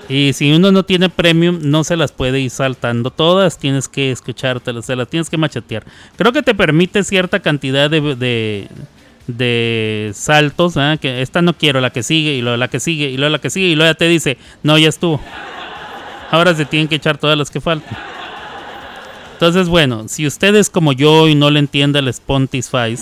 [0.07, 3.57] Y si uno no tiene premium, no se las puede ir saltando todas.
[3.57, 5.85] Tienes que escuchártelas, se las tienes que machetear.
[6.17, 8.67] Creo que te permite cierta cantidad de,
[9.27, 10.75] de, saltos.
[10.77, 10.97] ¿ah?
[11.01, 13.39] Que esta no quiero, la que sigue, y luego la que sigue, y luego la
[13.39, 15.21] que sigue, y luego ya te dice, no, ya estuvo.
[16.31, 17.95] Ahora se tienen que echar todas las que faltan.
[19.33, 22.97] Entonces, bueno, si usted es como yo y no le entiende el Spotify,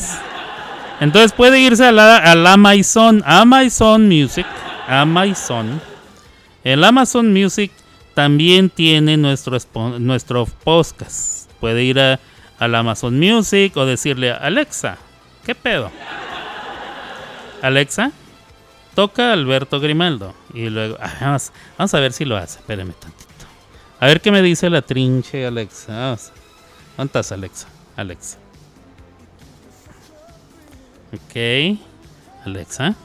[1.00, 4.46] entonces puede irse a la, a la Amazon, Amazon Music,
[4.88, 5.80] Amazon
[6.63, 7.72] el Amazon Music
[8.13, 9.58] también tiene nuestro,
[10.00, 11.50] nuestro podcast.
[11.60, 12.20] Puede ir a,
[12.58, 14.98] al Amazon Music o decirle, Alexa,
[15.46, 15.89] ¿qué pedo?
[17.62, 18.12] Alexa,
[18.94, 20.36] toca Alberto Grimaldo.
[20.54, 22.60] Y luego, ah, vamos, vamos, a ver si lo hace.
[22.60, 23.19] Espérame tantito.
[24.00, 26.18] A ver qué me dice la trinche Alexa.
[26.96, 27.68] ¿Dónde estás, Alexa?
[27.98, 28.38] Alexa.
[31.14, 31.80] Ok.
[32.46, 32.96] Alexa.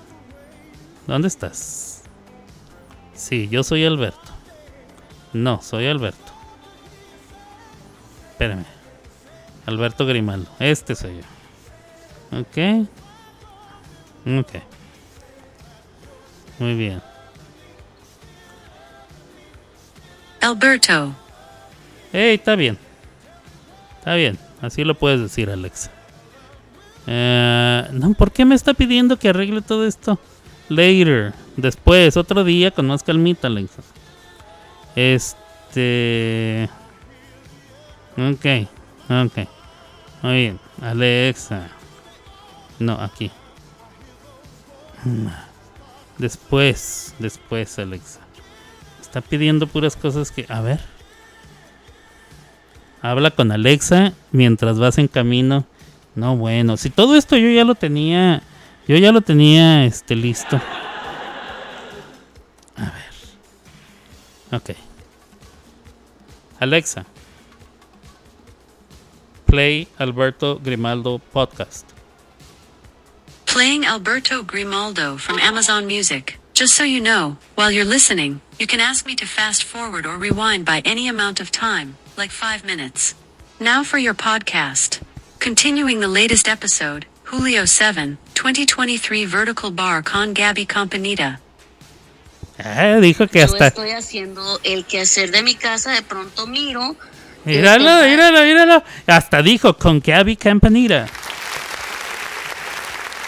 [1.06, 2.02] ¿Dónde estás?
[3.14, 4.32] Sí, yo soy Alberto.
[5.32, 6.32] No, soy Alberto.
[8.30, 8.64] Espérame.
[9.66, 10.50] Alberto Grimaldo.
[10.60, 12.40] Este soy yo.
[12.40, 12.86] Ok.
[14.38, 14.62] Ok.
[16.60, 17.02] Muy bien.
[20.44, 21.14] Alberto.
[22.12, 22.78] Hey, está bien.
[23.98, 24.38] Está bien.
[24.60, 25.90] Así lo puedes decir, Alexa.
[27.06, 30.18] Eh, no, ¿por qué me está pidiendo que arregle todo esto?
[30.68, 31.32] Later.
[31.56, 33.82] Después, otro día con más calmita, Alexa.
[34.94, 36.68] Este.
[38.16, 38.68] Ok,
[39.08, 39.48] ok.
[40.22, 40.60] Muy bien.
[40.82, 41.68] Alexa.
[42.78, 43.30] No, aquí.
[46.18, 48.23] Después, después, Alexa.
[49.14, 50.44] Está pidiendo puras cosas que.
[50.48, 50.80] A ver.
[53.00, 55.64] Habla con Alexa mientras vas en camino.
[56.16, 56.76] No, bueno.
[56.76, 58.42] Si todo esto yo ya lo tenía.
[58.88, 60.60] Yo ya lo tenía este listo.
[62.74, 64.60] A ver.
[64.60, 64.70] Ok.
[66.58, 67.06] Alexa.
[69.46, 71.88] Play Alberto Grimaldo podcast.
[73.46, 76.40] Playing Alberto Grimaldo from Amazon Music.
[76.54, 80.16] Just so you know, while you're listening, you can ask me to fast forward or
[80.16, 83.16] rewind by any amount of time, like five minutes.
[83.58, 85.00] Now for your podcast.
[85.40, 91.40] Continuing the latest episode, Julio 7, 2023 Vertical Bar con Gabby Campanita.
[92.60, 93.58] Ah, dijo que hasta.
[93.58, 96.94] Yo estoy haciendo el quehacer de mi casa, de pronto miro.
[97.44, 98.84] Míralo, míralo, míralo.
[99.08, 101.08] Hasta dijo con Gabby Campanita.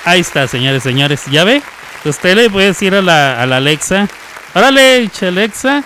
[0.04, 1.22] Ahí está, señores, señores.
[1.28, 1.60] ¿Ya ve?
[2.06, 4.08] Usted le puede decir a la, a la Alexa.
[4.54, 5.82] Órale, Alexa,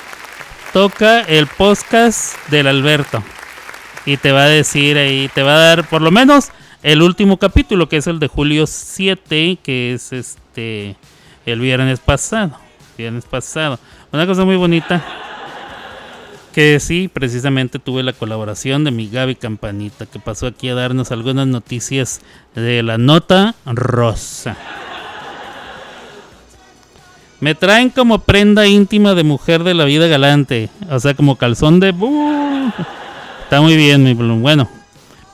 [0.71, 3.25] toca el podcast del Alberto.
[4.05, 6.51] y te va a decir ahí, te va a dar por lo menos
[6.83, 10.97] el último capítulo, que es el de julio 7, que es este
[11.47, 12.53] el viernes pasado.
[12.99, 13.79] Viernes pasado.
[14.13, 15.03] Una cosa muy bonita.
[16.53, 21.13] Que sí, precisamente tuve la colaboración de mi Gaby Campanita, que pasó aquí a darnos
[21.13, 22.21] algunas noticias
[22.55, 24.57] de la nota rosa.
[27.41, 30.69] Me traen como prenda íntima de mujer de la vida galante.
[30.91, 31.95] O sea, como calzón de...
[33.43, 34.43] Está muy bien, mi Bloom.
[34.43, 34.69] Bueno,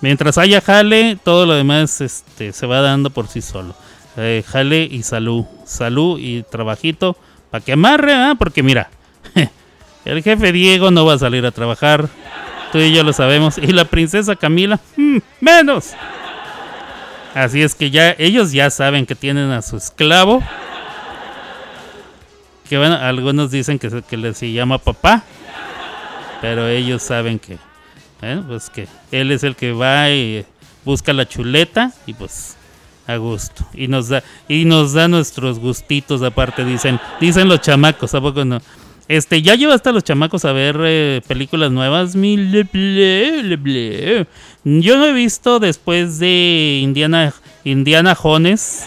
[0.01, 3.75] mientras haya jale, todo lo demás este, se va dando por sí solo.
[4.16, 5.45] Eh, jale y salud.
[5.64, 7.16] Salud y trabajito.
[7.51, 8.37] Para que amarre, ¿ah?
[8.38, 8.88] Porque mira,
[10.05, 12.09] el jefe Diego no va a salir a trabajar.
[12.71, 13.59] Tú y yo lo sabemos.
[13.59, 15.95] Y la princesa Camila, mm, menos.
[17.35, 20.42] Así es que ya ellos ya saben que tienen a su esclavo.
[22.69, 25.23] Que bueno, algunos dicen que, que les llama papá.
[26.41, 27.59] Pero ellos saben que,
[28.47, 30.45] pues que él es el que va y
[30.85, 32.57] busca la chuleta y pues
[33.07, 33.67] a gusto.
[33.75, 38.45] Y nos da y nos da nuestros gustitos aparte dicen dicen los chamacos a poco
[38.45, 38.61] no
[39.09, 42.21] este ya lleva hasta los chamacos a ver eh, películas nuevas yo
[44.97, 48.87] no he visto después de Indiana Indiana Jones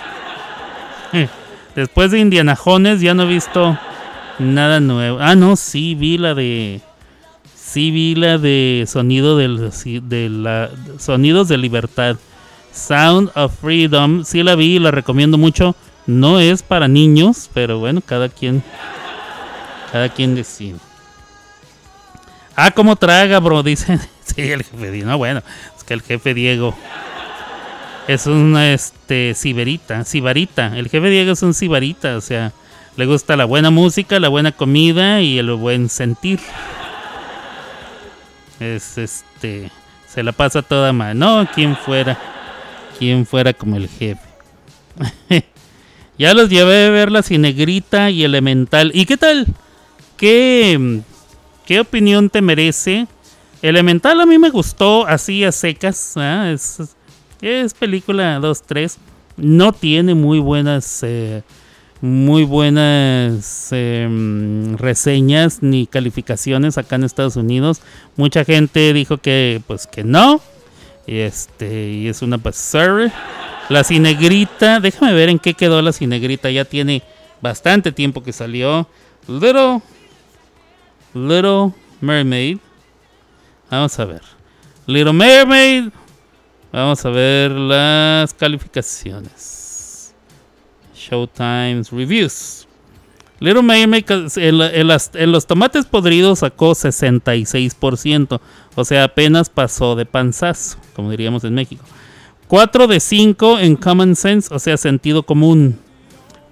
[1.75, 3.77] después de Indiana Jones ya no he visto
[4.39, 6.81] nada nuevo ah no sí vi la de
[7.55, 12.17] sí vi la de sonido de la sonidos de libertad
[12.73, 15.75] Sound of Freedom, sí la vi la recomiendo mucho.
[16.05, 18.63] No es para niños, pero bueno, cada quien.
[19.91, 20.77] Cada quien decide.
[22.55, 23.99] Ah, cómo traga, bro, dice.
[24.23, 25.09] sí, el jefe Diego.
[25.09, 25.41] No, bueno,
[25.77, 26.75] es que el jefe Diego
[28.09, 30.75] es una este ciberita, cibarita.
[30.75, 32.53] El jefe Diego es un cibarita, o sea,
[32.97, 36.39] le gusta la buena música, la buena comida y el buen sentir.
[38.59, 39.69] Es este,
[40.07, 41.19] se la pasa toda mal.
[41.19, 42.17] No, quien fuera
[42.97, 44.27] quien fuera como el jefe.
[46.17, 48.91] ya los llevé a ver la Cinegrita y Elemental.
[48.95, 49.45] ¿Y qué tal?
[50.17, 51.01] ¿Qué,
[51.63, 53.05] qué opinión te merece?
[53.61, 56.13] Elemental a mí me gustó así a secas.
[56.17, 56.49] ¿ah?
[56.51, 56.79] Es,
[57.41, 58.97] es, película 2-3.
[59.37, 61.03] No tiene muy buenas...
[61.03, 61.43] Eh,
[62.01, 67.81] muy buenas em, reseñas ni calificaciones acá en Estados Unidos.
[68.15, 70.41] Mucha gente dijo que pues que no,
[71.07, 73.11] este, y es una pasar.
[73.69, 76.49] La cinegrita, déjame ver en qué quedó la cinegrita.
[76.49, 77.03] Ya tiene
[77.41, 78.87] bastante tiempo que salió.
[79.27, 79.81] Little,
[81.13, 82.57] Little Mermaid.
[83.69, 84.21] Vamos a ver.
[84.87, 85.89] Little Mermaid.
[86.71, 90.13] Vamos a ver las calificaciones.
[90.93, 92.67] Showtime's Reviews.
[93.39, 94.03] Little Mermaid
[94.35, 98.39] en, los tomates podridos sacó 66%.
[98.75, 101.83] O sea, apenas pasó de panzazo, como diríamos en México.
[102.47, 105.79] 4 de 5 en Common Sense, o sea, sentido común.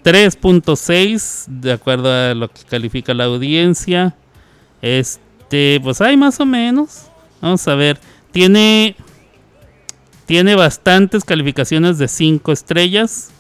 [0.03, 4.15] 3.6 de acuerdo a lo que califica la audiencia.
[4.81, 7.07] Este, pues hay más o menos.
[7.41, 7.99] Vamos a ver.
[8.31, 8.95] Tiene
[10.27, 13.31] tiene bastantes calificaciones de 5 estrellas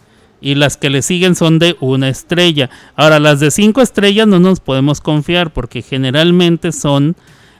[0.41, 2.69] y las que le siguen son de una estrella.
[2.95, 7.15] Ahora, las de cinco estrellas no nos podemos confiar porque generalmente son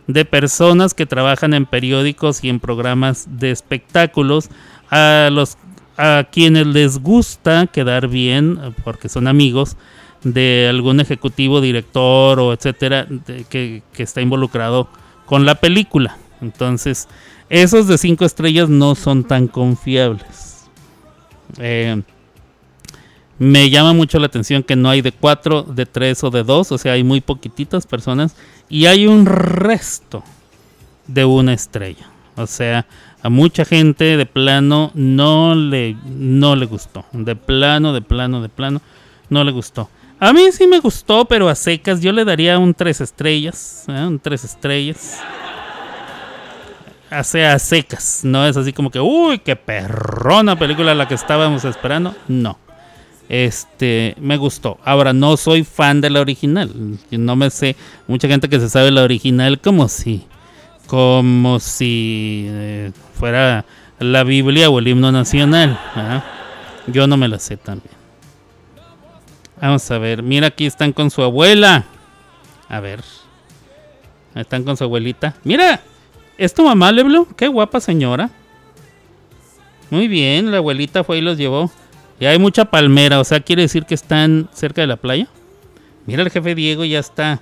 [0.07, 4.49] de personas que trabajan en periódicos y en programas de espectáculos
[4.89, 5.57] a los
[5.97, 9.75] a quienes les gusta quedar bien porque son amigos
[10.23, 13.07] de algún ejecutivo, director o etcétera
[13.49, 14.87] que, que, está involucrado
[15.25, 16.17] con la película.
[16.39, 17.07] Entonces,
[17.49, 20.65] esos de cinco estrellas no son tan confiables.
[21.57, 22.01] Eh,
[23.39, 26.71] me llama mucho la atención que no hay de 4, de 3 o de 2,
[26.71, 28.35] o sea, hay muy poquititas personas
[28.67, 30.23] y hay un resto
[31.05, 32.09] de una estrella.
[32.35, 32.85] O sea,
[33.21, 37.05] a mucha gente de plano no le, no le gustó.
[37.11, 38.81] De plano, de plano, de plano,
[39.29, 39.89] no le gustó.
[40.19, 43.85] A mí sí me gustó, pero a secas yo le daría un 3 estrellas.
[43.87, 44.05] ¿eh?
[44.05, 45.19] Un 3 estrellas.
[47.23, 48.21] Sea, a secas.
[48.23, 52.15] No es así como que, uy, qué perrona película la que estábamos esperando.
[52.27, 52.57] No.
[53.29, 54.77] Este, me gustó.
[54.83, 56.71] Ahora, no soy fan de la original.
[57.11, 57.75] No me sé.
[58.07, 60.25] Mucha gente que se sabe la original como si.
[60.87, 63.65] Como si eh, fuera
[63.99, 65.79] la Biblia o el himno nacional.
[66.87, 67.95] Yo no me la sé también.
[69.61, 70.23] Vamos a ver.
[70.23, 71.85] Mira, aquí están con su abuela.
[72.69, 73.01] A ver.
[74.35, 75.35] Están con su abuelita.
[75.43, 75.81] Mira.
[76.37, 77.27] ¿Es tu mamá, Leblo?
[77.35, 78.29] Qué guapa señora.
[79.89, 81.71] Muy bien, la abuelita fue y los llevó.
[82.19, 85.27] Y hay mucha palmera, o sea, quiere decir que están cerca de la playa.
[86.05, 87.39] Mira, el jefe Diego ya está.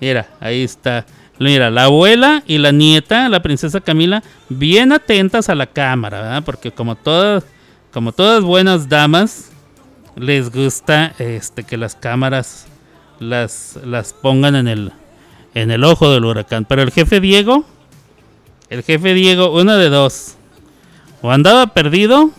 [0.00, 1.06] Mira, ahí está.
[1.38, 6.42] Mira, la abuela y la nieta, la princesa Camila, bien atentas a la cámara, ¿verdad?
[6.44, 7.44] Porque como todas,
[7.92, 9.50] como todas buenas damas,
[10.16, 12.66] les gusta este que las cámaras
[13.20, 14.92] las, las pongan en el,
[15.54, 16.64] en el ojo del huracán.
[16.64, 17.66] Pero el jefe Diego,
[18.70, 20.36] el jefe Diego, una de dos.
[21.22, 22.30] O andaba perdido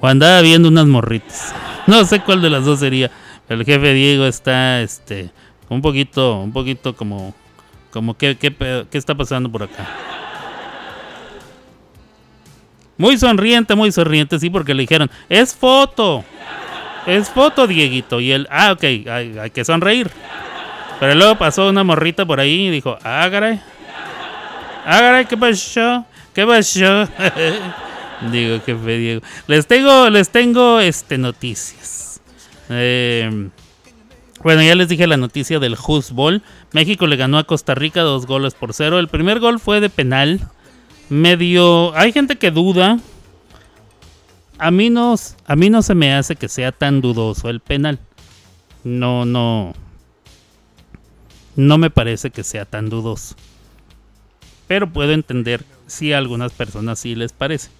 [0.00, 1.54] o andaba viendo unas morritas.
[1.86, 3.10] No sé cuál de las dos sería.
[3.48, 5.30] El jefe Diego está este
[5.68, 7.34] un poquito, un poquito como
[7.90, 9.86] como qué, qué, está pasando por acá.
[12.96, 16.24] Muy sonriente, muy sonriente, sí, porque le dijeron, es foto.
[17.06, 18.20] Es foto, Dieguito.
[18.20, 20.10] Y él, ah, ok, hay, que sonreír.
[21.00, 23.30] Pero luego pasó una morrita por ahí y dijo, ah.
[24.90, 26.06] Ah, caray, ¿qué pasó?
[26.32, 27.06] ¿Qué pasó?
[28.32, 29.20] Digo, jefe Diego.
[29.46, 32.22] Les tengo, les tengo este, noticias.
[32.70, 33.50] Eh,
[34.42, 35.76] bueno, ya les dije la noticia del
[36.12, 36.42] Ball.
[36.72, 38.98] México le ganó a Costa Rica dos goles por cero.
[38.98, 40.40] El primer gol fue de penal.
[41.10, 41.94] Medio.
[41.94, 42.98] Hay gente que duda.
[44.56, 47.98] A mí no, a mí no se me hace que sea tan dudoso el penal.
[48.84, 49.74] No, no.
[51.56, 53.36] No me parece que sea tan dudoso.
[54.68, 57.70] Pero puedo entender si a algunas personas sí les parece.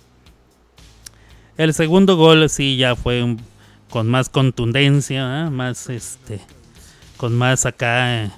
[1.57, 3.37] El segundo gol sí ya fue
[3.91, 5.51] con más contundencia, ¿eh?
[5.51, 6.41] más este,
[7.17, 8.31] con más acá, eh,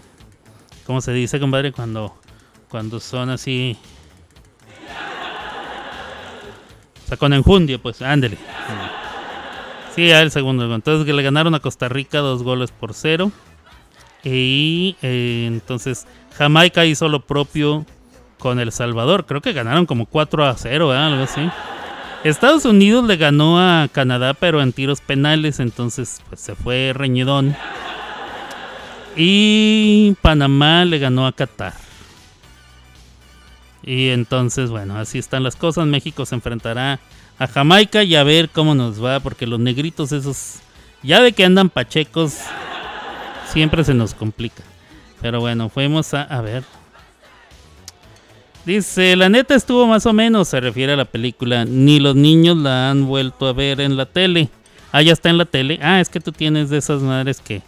[0.87, 1.73] ¿cómo se dice, compadre?
[1.73, 2.15] Cuando,
[2.69, 3.77] cuando son así,
[7.05, 8.39] o sea, con enjundia, pues, ándele.
[9.95, 10.77] Sí, ya el segundo gol.
[10.77, 13.33] Entonces le ganaron a Costa Rica dos goles por cero.
[14.23, 17.87] Y eh, entonces Jamaica hizo lo propio
[18.41, 19.27] con El Salvador.
[19.27, 21.49] Creo que ganaron como 4 a 0, algo así.
[22.25, 27.55] Estados Unidos le ganó a Canadá, pero en tiros penales, entonces pues, se fue reñidón.
[29.17, 31.75] Y Panamá le ganó a Qatar.
[33.83, 35.87] Y entonces, bueno, así están las cosas.
[35.87, 37.01] México se enfrentará
[37.39, 40.57] a Jamaica y a ver cómo nos va, porque los negritos esos,
[41.03, 42.39] ya de que andan pachecos,
[43.47, 44.63] siempre se nos complica.
[45.23, 46.65] Pero bueno, fuimos a, a ver,
[48.65, 51.65] Dice, la neta estuvo más o menos, se refiere a la película.
[51.65, 54.51] Ni los niños la han vuelto a ver en la tele.
[54.93, 55.79] Ah, ya está en la tele.
[55.83, 57.63] Ah, es que tú tienes de esas madres que...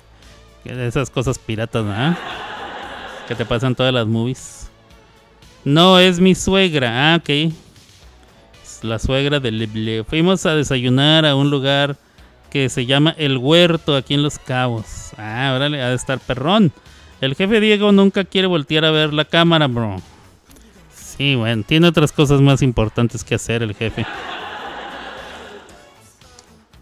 [0.64, 2.16] de esas cosas piratas, ¿ah?
[3.26, 4.70] Que te pasan todas las movies.
[5.64, 7.14] No, es mi suegra.
[7.14, 7.28] Ah, ok.
[8.62, 10.05] Es la suegra de Leble.
[10.05, 11.96] Fuimos a desayunar a un lugar
[12.50, 15.12] que se llama El Huerto, aquí en Los Cabos.
[15.16, 16.70] Ah, órale, ha de estar perrón.
[17.22, 20.02] El jefe Diego nunca quiere voltear a ver la cámara, bro.
[21.16, 24.07] Sí, bueno, tiene otras cosas más importantes que hacer el jefe.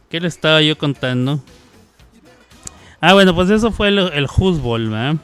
[0.08, 1.40] ¿Qué le estaba yo contando?
[3.00, 5.18] Ah, bueno, pues eso fue el, fútbol,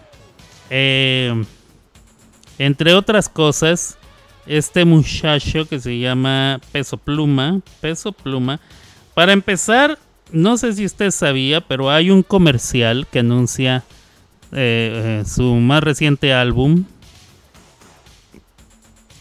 [0.71, 1.45] eh,
[2.59, 3.99] entre otras cosas,
[4.47, 8.61] este muchacho que se llama Peso Pluma, Peso Pluma,
[9.15, 9.99] para empezar,
[10.33, 13.85] no sé si usted sabía, pero hay un comercial que anuncia
[14.53, 16.85] eh, eh, su más reciente álbum,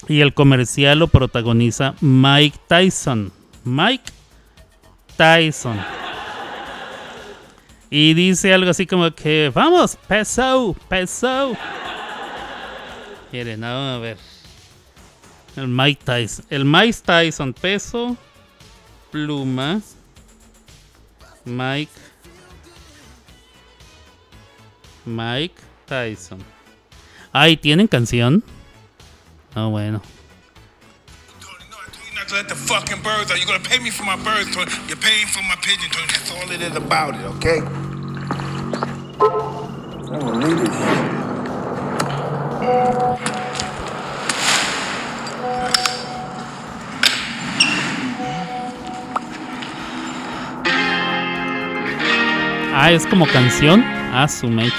[0.07, 3.31] y el comercial lo protagoniza Mike Tyson.
[3.63, 4.11] Mike
[5.17, 5.79] Tyson.
[7.89, 11.55] Y dice algo así como que, vamos, peso, peso.
[13.31, 14.17] Miren, a ver.
[15.55, 16.45] El Mike Tyson.
[16.49, 18.17] El Mike Tyson, peso,
[19.11, 19.81] pluma.
[21.45, 21.91] Mike.
[25.05, 26.39] Mike Tyson.
[27.31, 28.43] Ahí tienen canción.
[29.55, 30.01] Oh, bueno.
[32.35, 33.37] let the fucking birds out.
[33.37, 34.69] You're gonna pay me for my birds, Tony.
[34.87, 36.07] You're paying for my pigeon, Tony.
[36.07, 37.61] That's all it is about it, okay?
[40.11, 40.71] I don't need it.
[52.77, 53.81] Ah, es como canción.
[54.13, 54.75] Ah, su mecha.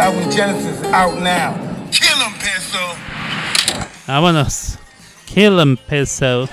[0.00, 1.52] New album Genesis out now.
[1.90, 2.78] Kill him, Peso.
[4.06, 4.78] Vámonos.
[5.26, 6.48] Kill him, Peso.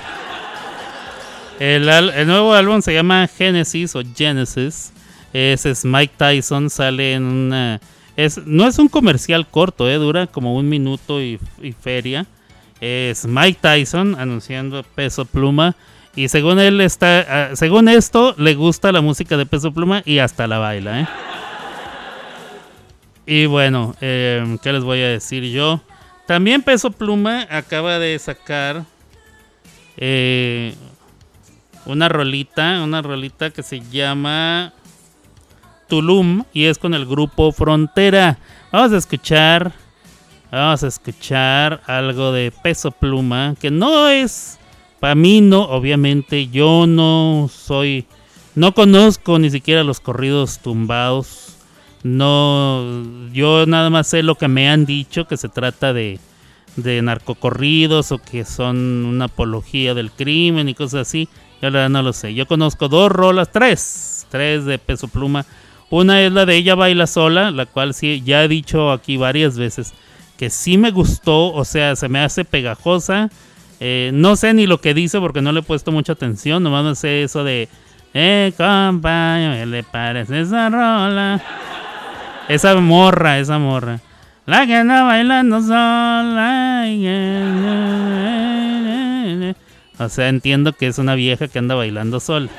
[1.58, 4.92] El, el, nuevo álbum se llama Genesis o Genesis.
[5.32, 6.70] Ese es Mike Tyson.
[6.70, 7.80] Sale en una.
[8.18, 12.26] Es, no es un comercial corto, eh, dura como un minuto y, y feria.
[12.82, 15.74] Es Mike Tyson anunciando Peso Pluma.
[16.18, 20.20] Y según él está, uh, según esto, le gusta la música de Peso Pluma y
[20.20, 21.08] hasta la baila, ¿eh?
[23.30, 25.82] Y bueno, eh, ¿qué les voy a decir yo?
[26.26, 28.86] También Peso Pluma acaba de sacar
[29.98, 30.74] eh,
[31.86, 34.72] una rolita, una rolita que se llama
[35.90, 38.40] Tulum y es con el grupo Frontera.
[38.72, 39.74] Vamos a escuchar,
[40.50, 44.58] vamos a escuchar algo de Peso Pluma, que no es,
[45.02, 48.06] para mí no, obviamente yo no soy,
[48.56, 51.57] no conozco ni siquiera los corridos tumbados.
[52.08, 53.04] No,
[53.34, 56.20] yo nada más sé lo que me han dicho, que se trata de,
[56.78, 61.28] de narcocorridos o que son una apología del crimen y cosas así.
[61.62, 62.34] Yo la verdad no lo sé.
[62.34, 65.46] Yo conozco dos rolas, tres, tres de peso pluma.
[65.90, 69.58] Una es la de Ella Baila Sola, la cual sí, ya he dicho aquí varias
[69.58, 69.94] veces
[70.38, 73.30] que sí me gustó, o sea, se me hace pegajosa.
[73.80, 76.86] Eh, no sé ni lo que dice porque no le he puesto mucha atención, nomás
[76.86, 77.70] me sé eso de,
[78.14, 81.42] eh, compa, ¿qué le parece esa rola?
[82.48, 84.00] Esa morra, esa morra.
[84.46, 86.86] La que anda bailando sola.
[90.00, 92.50] O sea, entiendo que es una vieja que anda bailando sola.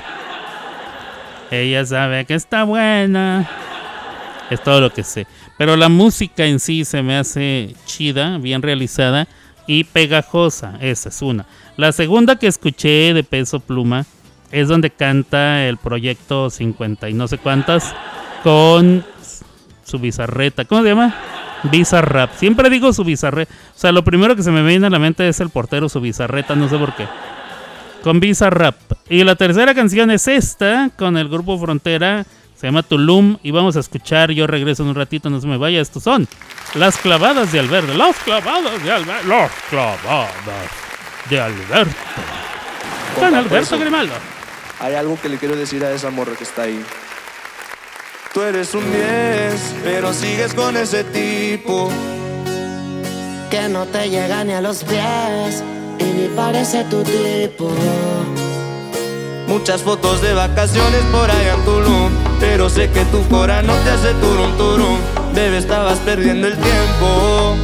[1.50, 3.48] Ella sabe que está buena.
[4.50, 5.26] Es todo lo que sé.
[5.56, 9.26] Pero la música en sí se me hace chida, bien realizada
[9.66, 10.74] y pegajosa.
[10.80, 11.46] Esa es una.
[11.78, 14.04] La segunda que escuché de Peso Pluma
[14.50, 17.94] es donde canta el proyecto 50 y no sé cuántas
[18.42, 19.04] con
[19.88, 20.64] su bizarreta.
[20.64, 21.14] ¿Cómo se llama?
[21.64, 22.36] Bizarrap.
[22.36, 23.52] Siempre digo su bizarreta.
[23.74, 26.00] O sea, lo primero que se me viene a la mente es el portero, su
[26.00, 27.06] bizarreta, no sé por qué.
[28.02, 28.76] Con Bizarrap.
[29.08, 32.24] Y la tercera canción es esta, con el grupo Frontera.
[32.54, 33.38] Se llama Tulum.
[33.42, 34.30] Y vamos a escuchar.
[34.30, 35.80] Yo regreso en un ratito, no se me vaya.
[35.80, 36.28] Estos son
[36.74, 37.94] las clavadas de Alberto.
[37.94, 39.28] Las clavadas de Alberto.
[39.28, 40.30] Las clavadas
[41.28, 41.94] de Alberto.
[43.18, 44.14] Con Alberto Grimaldo.
[44.80, 46.80] Hay algo que le quiero decir a esa morra que está ahí.
[48.38, 51.88] Tú eres un 10, pero sigues con ese tipo.
[53.50, 55.64] que no te llega ni a los pies
[55.98, 57.68] y ni parece tu tipo.
[59.48, 62.12] Muchas fotos de vacaciones por allá en Tulum.
[62.38, 64.98] Pero sé que tu cora no te hace turum turum.
[65.34, 67.56] Bebé, estabas perdiendo el tiempo.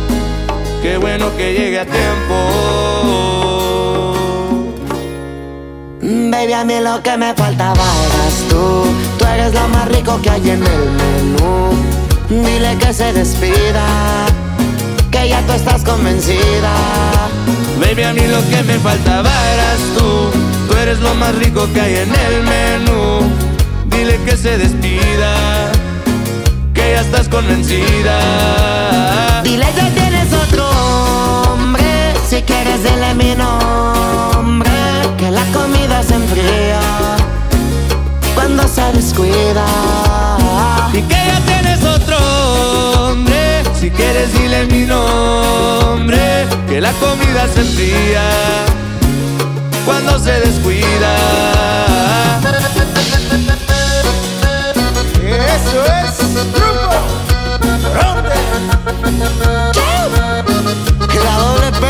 [0.83, 3.34] Qué bueno que llegue a tiempo.
[6.05, 8.84] Mm, Baby, a mí lo que me faltaba eras tú.
[9.18, 11.70] Tú eres lo más rico que hay en el menú.
[12.28, 13.86] Dile que se despida,
[15.11, 16.74] que ya tú estás convencida.
[17.80, 20.30] Baby, a mí lo que me faltaba eras tú.
[20.68, 23.22] Tú eres lo más rico que hay en el menú.
[23.86, 25.72] Dile que se despida,
[26.74, 29.40] que ya estás convencida.
[29.42, 30.68] Dile que tienes otro
[31.48, 33.93] hombre, si quieres dile mi nombre,
[38.93, 39.64] descuida.
[40.93, 42.16] Y que ya tienes otro
[43.09, 43.62] hombre.
[43.78, 46.47] Si quieres, dile mi nombre.
[46.68, 48.22] Que la comida se enfría
[49.85, 51.16] cuando se descuida.
[55.24, 56.18] Eso es
[56.53, 56.91] Grupo
[61.24, 61.87] La doble P.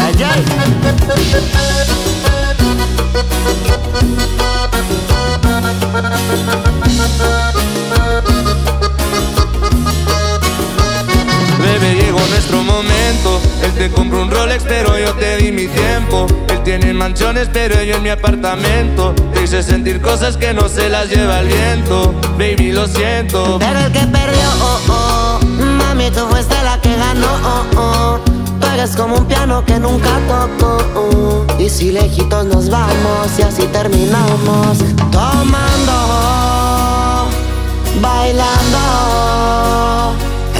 [0.00, 0.40] Ay, ay.
[11.58, 13.40] Bebé, llegó nuestro momento.
[13.62, 16.26] Él te compró un Rolex, pero yo te di mi tiempo.
[16.48, 19.14] Él tiene mansiones, pero yo en mi apartamento.
[19.34, 22.14] Te hice sentir cosas que no se las lleva el viento.
[22.38, 23.58] Baby, lo siento.
[23.58, 25.40] Pero el que perdió, oh, oh.
[25.44, 28.29] Mami, tú fuiste la que ganó, oh, oh.
[28.72, 31.46] Eres como un piano que nunca tocó.
[31.58, 34.78] Y si lejitos nos vamos y así terminamos.
[35.10, 35.92] Tomando,
[38.00, 38.78] bailando.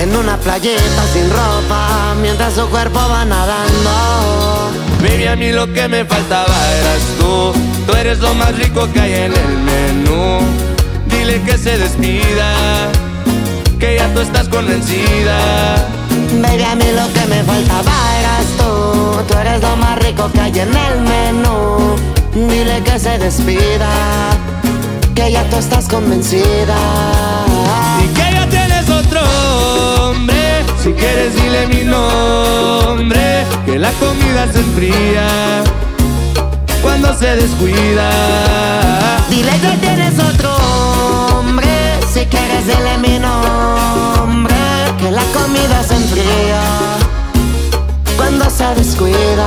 [0.01, 4.71] En una playita sin ropa, mientras su cuerpo va nadando.
[5.03, 7.53] Baby, a mí lo que me faltaba eras tú.
[7.87, 10.41] Tú eres lo más rico que hay en el menú.
[11.07, 12.53] Dile que se despida,
[13.79, 16.00] que ya tú estás convencida.
[16.33, 19.23] Baby, a mí lo que me faltaba eras tú.
[19.27, 21.97] Tú eres lo más rico que hay en el menú.
[22.33, 23.91] Dile que se despida,
[25.15, 26.77] que ya tú estás convencida.
[28.05, 29.21] Y que ya tienes otro
[30.11, 30.65] hombre.
[30.83, 33.45] Si quieres, dile mi nombre.
[33.67, 35.65] Que la comida se enfría
[36.81, 38.11] cuando se descuida.
[39.29, 41.80] Dile que tienes otro hombre.
[42.13, 44.57] Si quieres, dile mi nombre.
[44.99, 46.61] Que la comida se enfría
[48.17, 49.47] cuando se descuida.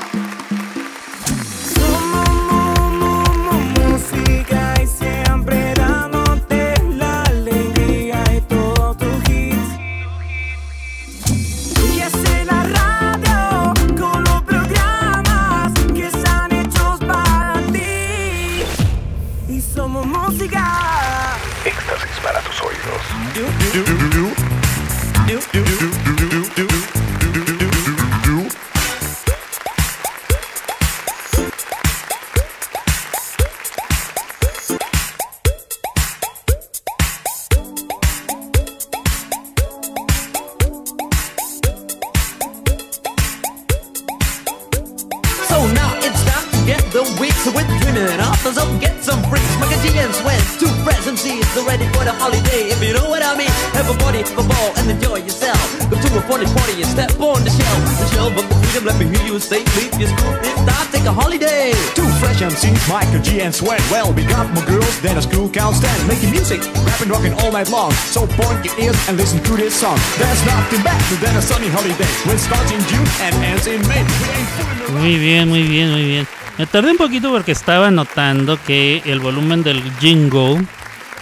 [68.37, 69.97] Point your ears and listen to this song.
[70.17, 72.07] There's nothing better than a sunny holiday.
[72.27, 74.03] When starts in June and ends in May.
[74.03, 75.01] We ain't fooling around.
[75.01, 76.27] Muy bien, muy bien, muy bien.
[76.57, 80.65] Me tardé un poquito porque estaba notando que el volumen del jingle,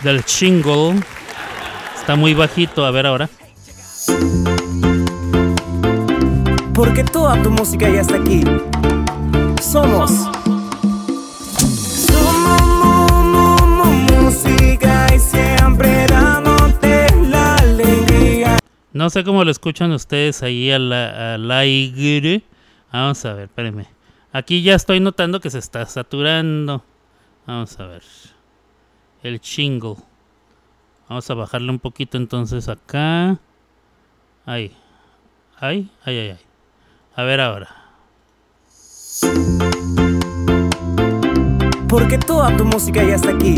[0.04, 1.00] del jingle,
[2.00, 2.86] está muy bajito.
[2.86, 3.30] A ver ahora.
[6.74, 8.44] Porque toda tu música ya está aquí.
[9.62, 10.12] Somos.
[10.12, 10.39] Somos
[19.00, 22.44] No sé cómo lo escuchan ustedes ahí al, al aire.
[22.92, 23.86] Vamos a ver, espérenme.
[24.34, 26.84] Aquí ya estoy notando que se está saturando.
[27.48, 28.04] Vamos a ver.
[29.24, 29.96] El jingle.
[31.08, 33.40] Vamos a bajarle un poquito entonces acá.
[34.46, 34.76] Ahí.
[35.62, 36.40] Ahí, ahí, ahí, ahí.
[37.16, 37.70] A ver ahora.
[41.88, 43.58] Porque toda tu música ya está aquí.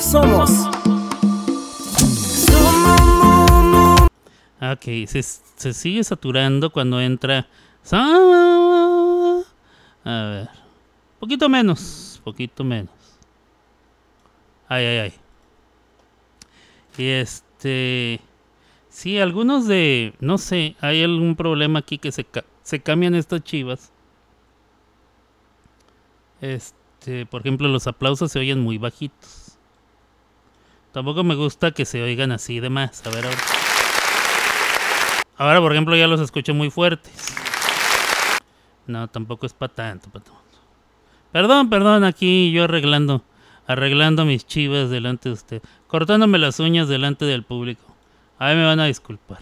[0.00, 0.66] Somos
[4.72, 7.46] Ok, se, sigue saturando cuando entra.
[7.82, 9.42] Sa-
[10.04, 10.48] A ver.
[11.18, 12.20] Poquito menos.
[12.24, 12.94] Poquito menos.
[14.68, 15.14] Ay, ay, ay.
[16.96, 18.20] Y este.
[18.88, 20.14] Sí, algunos de.
[20.20, 23.90] No sé, hay algún problema aquí que se, ca- se cambian estas chivas.
[26.40, 29.58] Este, por ejemplo, los aplausos se oyen muy bajitos.
[30.92, 33.04] Tampoco me gusta que se oigan así de más.
[33.06, 33.38] A ver ahora.
[35.36, 37.34] Ahora, por ejemplo, ya los escucho muy fuertes.
[38.86, 40.40] No, tampoco es para tanto, pa' tanto.
[41.32, 43.24] Perdón, perdón, aquí yo arreglando,
[43.66, 47.82] arreglando mis chivas delante de usted, cortándome las uñas delante del público.
[48.38, 49.40] Ahí me van a disculpar.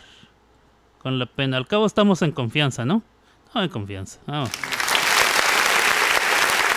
[1.03, 1.57] Con la pena.
[1.57, 3.03] Al cabo estamos en confianza, ¿no?
[3.55, 4.21] No, en confianza.
[4.27, 4.51] Vamos.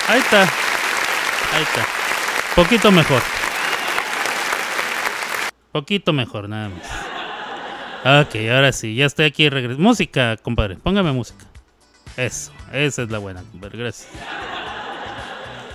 [0.08, 0.42] Ahí está.
[0.42, 1.86] Ahí está.
[2.56, 3.22] Poquito mejor.
[5.72, 7.15] Poquito mejor, nada más.
[8.06, 9.50] Ok, ahora sí, ya estoy aquí.
[9.50, 10.76] regres- Música, compadre.
[10.76, 11.46] Póngame música.
[12.18, 13.44] Eso, esa es la buena.
[13.60, 14.08] Gracias.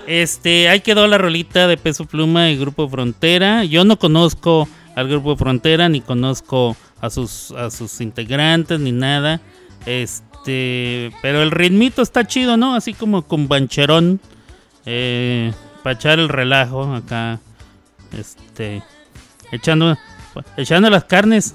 [0.06, 3.64] Este, ahí quedó la rolita de Peso Pluma y Grupo Frontera.
[3.64, 9.40] Yo no conozco al Grupo Frontera, ni conozco a sus, a sus integrantes, ni nada.
[9.86, 12.74] Este, pero el ritmito está chido, ¿no?
[12.74, 14.20] Así como con bancherón.
[14.86, 15.52] Eh,
[15.82, 17.38] para echar el relajo acá.
[18.16, 18.82] Este,
[19.52, 19.96] echando,
[20.56, 21.54] echando las carnes.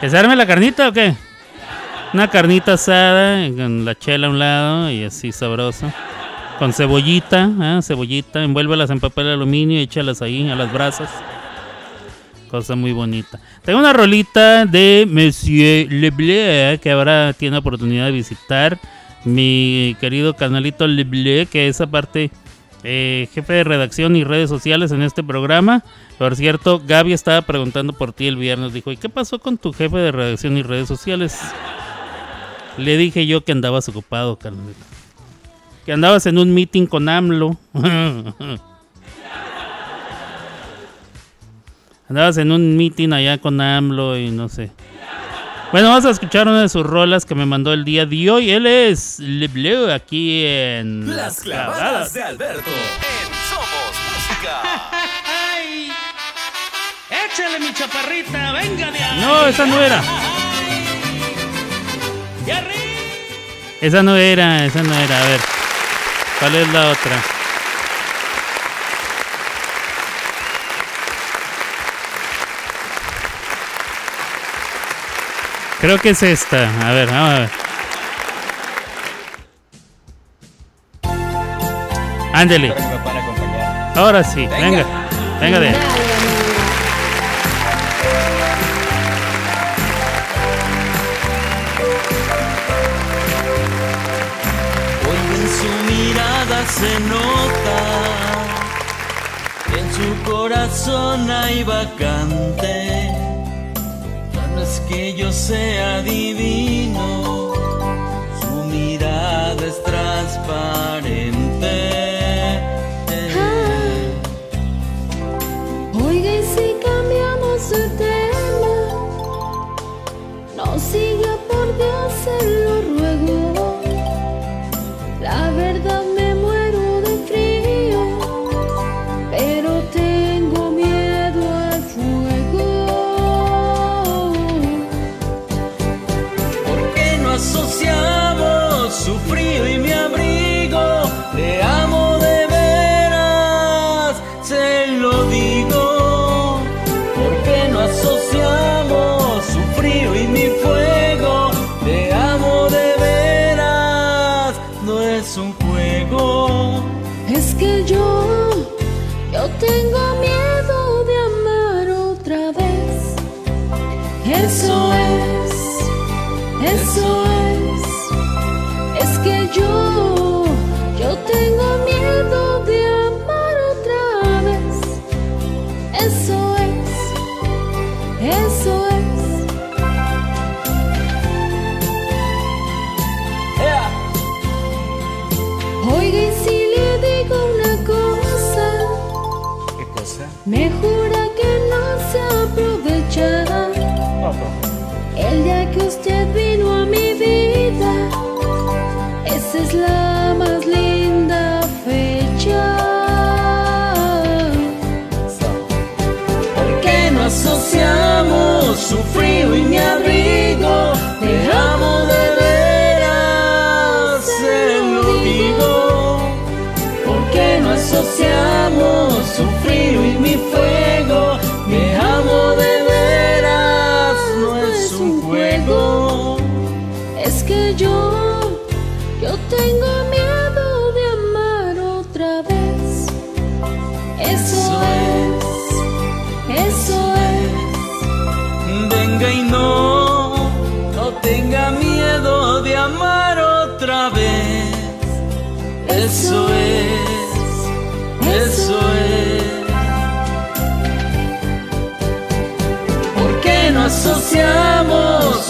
[0.00, 1.14] ¿Que se arme la carnita o qué?
[2.12, 5.90] Una carnita asada con la chela a un lado y así sabroso.
[6.58, 7.80] Con cebollita, ¿eh?
[7.82, 11.08] cebollita, envuélvelas en papel aluminio y échalas ahí a las brasas.
[12.50, 13.40] Cosa muy bonita.
[13.64, 18.78] Tengo una rolita de Monsieur Leblé, que ahora tiene oportunidad de visitar.
[19.24, 22.30] Mi querido canalito Leblé, que es aparte
[22.88, 25.82] eh, jefe de redacción y redes sociales en este programa.
[26.18, 28.72] Por cierto, Gaby estaba preguntando por ti el viernes.
[28.72, 31.36] Dijo, ¿y qué pasó con tu jefe de redacción y redes sociales?
[32.78, 34.78] Le dije yo que andabas ocupado, carnalito.
[35.84, 37.56] Que andabas en un meeting con AMLO.
[42.08, 44.70] andabas en un meeting allá con AMLO y no sé.
[45.72, 48.50] Bueno, vamos a escuchar una de sus rolas que me mandó el día de hoy.
[48.50, 54.62] Él es Le Bleu aquí en Las clavadas de Alberto en Somos Música.
[55.52, 55.92] ¡Ay!
[57.10, 58.52] ¡Échale mi chaparrita!
[58.52, 59.20] ¡Venga de ahí!
[59.20, 60.02] No, esa no era.
[63.80, 65.20] Esa no era, esa no era.
[65.22, 65.40] A ver,
[66.40, 67.35] ¿cuál es la otra?
[75.80, 76.70] Creo que es esta.
[76.86, 77.50] A ver, vamos a ver.
[82.32, 82.74] Ándele.
[83.94, 84.60] Ahora sí, venga.
[84.60, 84.86] Venga,
[85.40, 85.96] venga de
[96.68, 97.78] se nota,
[99.78, 103.25] en su corazón hay vacante.
[104.62, 107.52] Es que yo sea divino,
[108.40, 112.05] su mirada es transparente.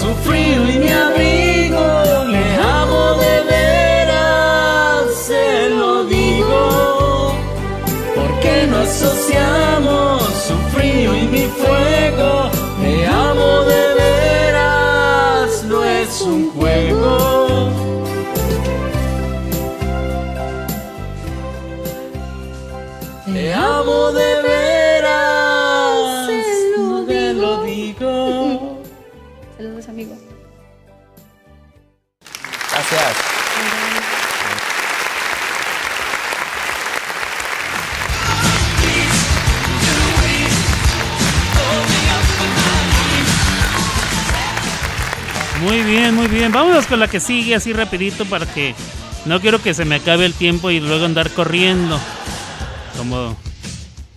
[0.06, 1.25] so freely
[45.66, 46.52] Muy bien, muy bien.
[46.52, 48.72] Vámonos con la que sigue así rapidito para que
[49.24, 51.98] no quiero que se me acabe el tiempo y luego andar corriendo.
[52.96, 53.36] Como,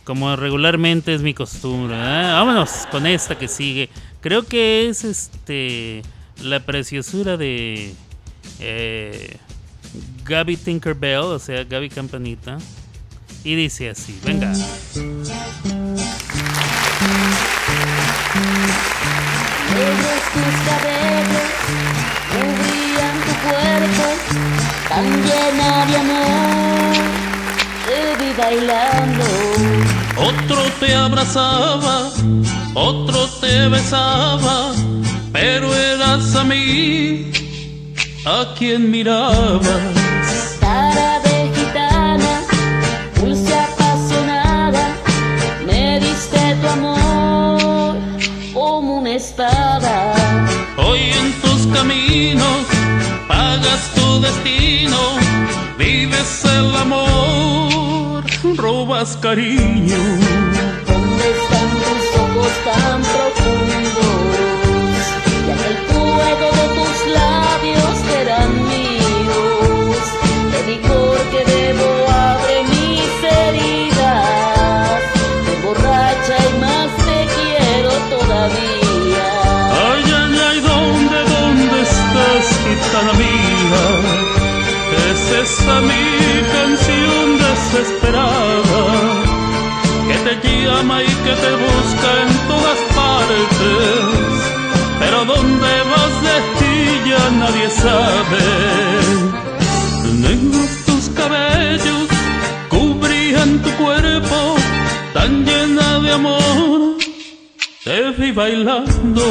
[0.03, 1.95] como regularmente es mi costumbre.
[1.95, 2.31] ¿eh?
[2.33, 3.89] Vámonos con esta que sigue.
[4.21, 6.03] Creo que es este
[6.43, 7.95] la preciosura de
[8.59, 9.37] eh,
[10.25, 12.59] Gaby Tinkerbell, o sea, Gaby Campanita.
[13.43, 14.53] Y dice así, venga.
[19.71, 21.49] Eres tus cabellos,
[22.31, 24.05] cubrían tu cuerpo,
[24.89, 26.95] también había amor,
[27.85, 29.25] te vi bailando.
[30.17, 32.09] Otro te abrazaba,
[32.73, 34.73] otro te besaba,
[35.31, 37.31] pero eras a mí
[38.25, 39.61] a quien mirabas.
[58.99, 60.01] más cariño.
[60.91, 64.21] ¿Dónde están tus ojos tan profundos?
[65.47, 70.03] Y aquel fuego de tus labios serán míos.
[70.57, 71.89] El licor que debo
[72.27, 75.01] abre mis heridas.
[75.45, 79.27] Te borracha y más te quiero todavía.
[79.91, 83.83] Ay, ay, ay, ¿dónde, dónde estás, gitana mía?
[85.09, 86.05] Es esa mi
[86.53, 88.68] canción desesperada
[90.79, 94.09] llama y que te busca en todas partes.
[94.99, 98.45] Pero dónde vas de ti ya nadie sabe.
[100.25, 102.07] Negros tus cabellos
[102.69, 104.55] cubrían tu cuerpo
[105.13, 106.97] tan llena de amor.
[107.83, 109.25] Te vi bailando.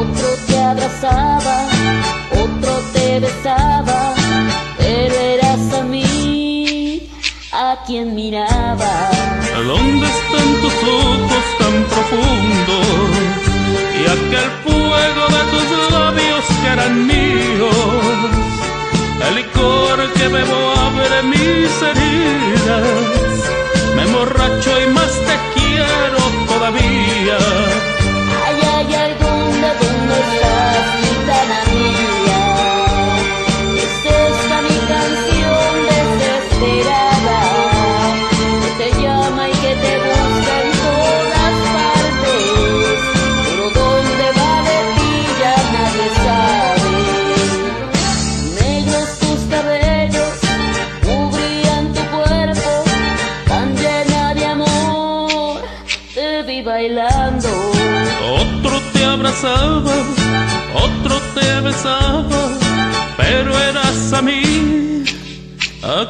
[0.00, 1.66] Otro te abrazaba,
[2.44, 4.14] otro te besaba,
[4.78, 7.08] pero eras a mí
[7.52, 9.43] a quien miraba.
[9.62, 12.86] ¿Dónde están tus ojos tan profundos?
[13.98, 17.83] Y aquel fuego de tus labios que eran míos.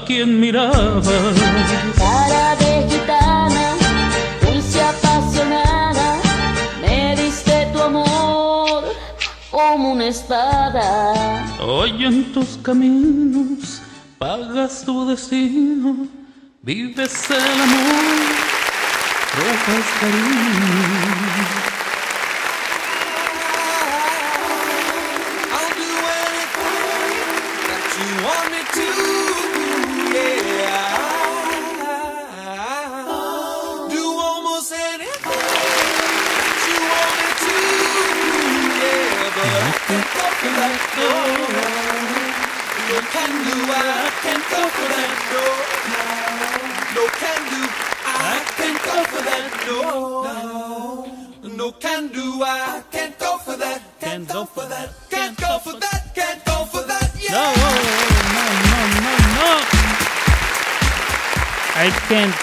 [0.05, 1.07] A quien mirabas.
[1.97, 3.75] Cara de gitana,
[4.43, 6.17] dulce apasionada,
[6.81, 8.85] me diste tu amor
[9.51, 11.47] como una espada.
[11.61, 13.81] Hoy en tus caminos
[14.19, 16.07] pagas tu destino,
[16.63, 18.05] vives el amor,
[19.37, 21.74] robas cariño.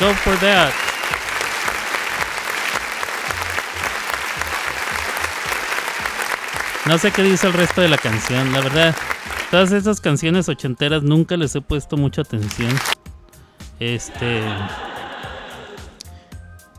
[0.01, 0.73] Go for that.
[6.87, 8.95] No sé qué dice el resto de la canción, la verdad.
[9.51, 12.71] Todas esas canciones ochenteras nunca les he puesto mucha atención.
[13.79, 14.41] Este.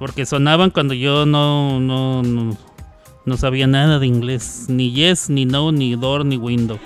[0.00, 2.56] Porque sonaban cuando yo no, no, no,
[3.24, 4.64] no sabía nada de inglés.
[4.68, 6.80] Ni yes, ni no, ni door, ni window.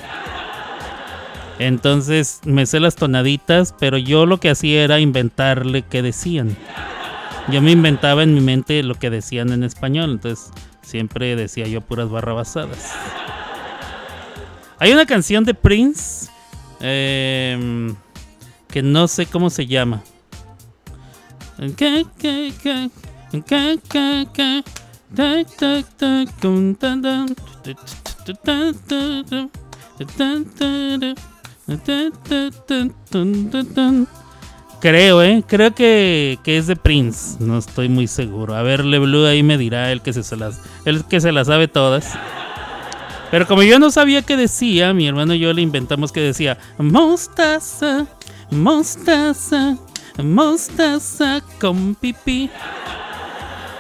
[1.59, 6.57] Entonces me sé las tonaditas, pero yo lo que hacía era inventarle qué decían.
[7.49, 10.51] Yo me inventaba en mi mente lo que decían en español, entonces
[10.83, 12.93] siempre decía yo puras barrabasadas.
[14.79, 16.29] Hay una canción de Prince
[16.81, 17.95] em,
[18.69, 20.03] que no sé cómo se llama.
[34.81, 35.43] Creo, eh.
[35.47, 37.37] Creo que, que es de Prince.
[37.41, 38.55] No estoy muy seguro.
[38.55, 41.67] A ver, Blue ahí me dirá el que se, las, el que se las sabe
[41.67, 42.17] todas.
[43.31, 46.59] Pero como yo no sabía qué decía, mi hermano y yo le inventamos que decía
[46.79, 48.07] mostaza,
[48.51, 49.77] mostaza,
[50.23, 52.49] mostaza con pipí.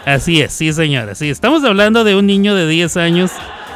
[0.04, 1.30] Así es, sí señora, sí.
[1.30, 3.30] Estamos hablando de un niño de 10 años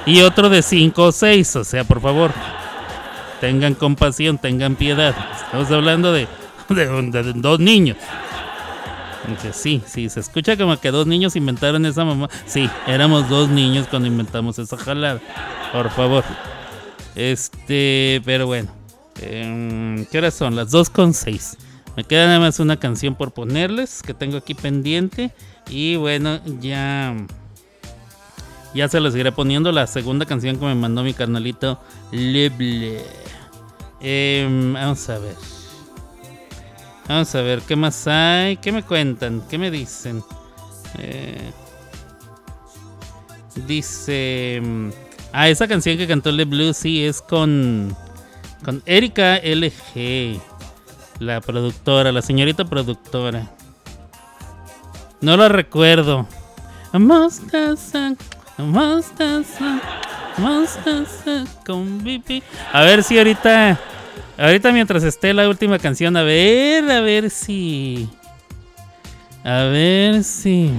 [0.06, 1.56] y otro de 5 o 6.
[1.56, 2.32] O sea, por favor,
[3.40, 5.14] tengan compasión, tengan piedad.
[5.44, 6.28] Estamos hablando de,
[6.68, 7.96] de, dos niños.
[9.28, 12.28] Dice, sí, sí, se escucha como que dos niños inventaron esa mamá.
[12.46, 15.20] Sí, éramos dos niños cuando inventamos esa jalada.
[15.72, 16.24] Por favor.
[17.14, 18.70] Este, pero bueno.
[19.20, 20.56] Em, ¿Qué horas son?
[20.56, 21.58] Las 2 con 6.
[21.96, 25.32] Me queda nada más una canción por ponerles que tengo aquí pendiente.
[25.68, 27.14] Y bueno, ya.
[28.74, 31.80] Ya se los iré poniendo la segunda canción que me mandó mi carnalito
[32.12, 33.04] Leble.
[34.00, 35.36] Em, vamos a ver.
[37.08, 38.56] Vamos a ver, ¿qué más hay?
[38.56, 39.42] ¿Qué me cuentan?
[39.48, 40.22] ¿Qué me dicen?
[40.98, 41.50] Eh,
[43.66, 44.60] dice...
[44.62, 44.90] mm,
[45.32, 47.96] Ah, esa canción que cantó Le Blue, sí, es con...
[48.64, 50.40] Con Erika LG.
[51.20, 53.48] La productora, la señorita productora.
[55.20, 56.26] No la recuerdo.
[56.92, 58.14] Mostaza,
[58.58, 59.80] mostaza
[61.66, 62.42] con pipi.
[62.72, 63.78] A ver si ahorita...
[64.38, 68.08] Ahorita mientras esté la última canción, a ver, a ver si...
[69.44, 70.72] A ver si...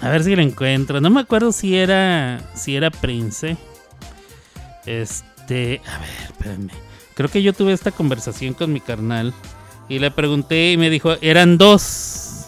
[0.00, 1.00] A ver si la encuentro.
[1.00, 2.40] No me acuerdo si era.
[2.54, 3.56] Si era Prince.
[4.86, 5.80] Este.
[5.86, 6.72] A ver, espérenme.
[7.14, 9.34] Creo que yo tuve esta conversación con mi carnal.
[9.88, 12.46] Y le pregunté y me dijo, eran dos.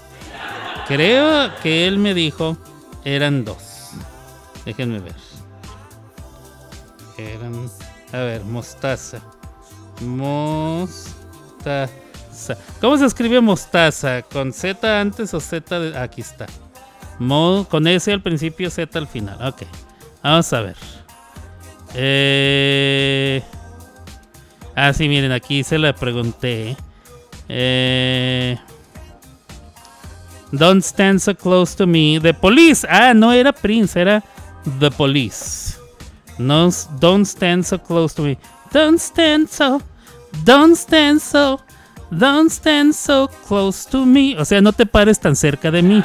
[0.86, 2.56] Creo que él me dijo,
[3.04, 3.69] eran dos.
[4.64, 5.14] Déjenme ver.
[7.18, 7.70] Eran.
[8.12, 9.20] A ver, mostaza.
[10.00, 11.88] Mostaza.
[12.80, 14.22] ¿Cómo se escribe mostaza?
[14.22, 15.78] ¿Con Z antes o Z?
[15.78, 15.98] De...
[15.98, 16.46] Aquí está.
[17.18, 19.36] Mo con S al principio, Z al final.
[19.46, 19.62] Ok.
[20.22, 20.76] Vamos a ver.
[21.94, 23.42] Eh...
[24.74, 26.76] Ah, sí, miren, aquí se la pregunté.
[27.48, 28.56] Eh...
[30.52, 32.18] Don't stand so close to me.
[32.20, 32.86] The police.
[32.88, 34.24] Ah, no era Prince, era
[34.78, 35.78] The Police.
[36.38, 38.38] No, don't stand so close to me.
[38.72, 39.82] Don't stand so.
[40.44, 41.60] Don't stand so.
[42.10, 44.36] Don't stand so close to me.
[44.38, 46.02] O sea, no te pares tan cerca de mí.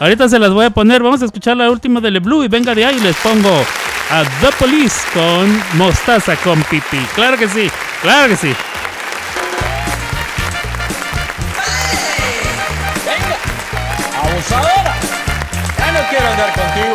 [0.00, 1.02] Ahorita se las voy a poner.
[1.02, 3.64] Vamos a escuchar la última de Le Blue y venga de ahí les pongo
[4.10, 6.98] a The Police con Mostaza con Pipi.
[7.14, 7.70] Claro que sí,
[8.00, 8.54] claro que sí.
[13.04, 13.36] Venga,
[14.22, 14.96] abusadora.
[15.78, 16.87] Ya no quiero andar contigo.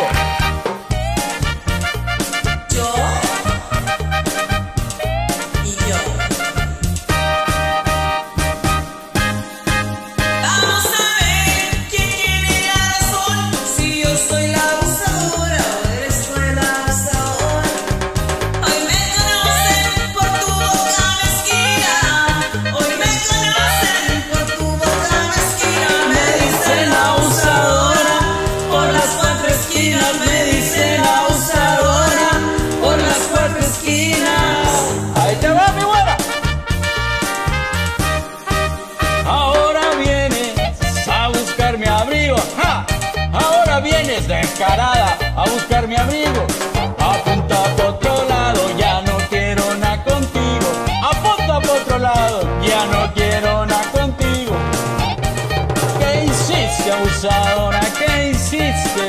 [57.28, 57.80] Abusadora?
[57.98, 59.08] ¿Qué hiciste?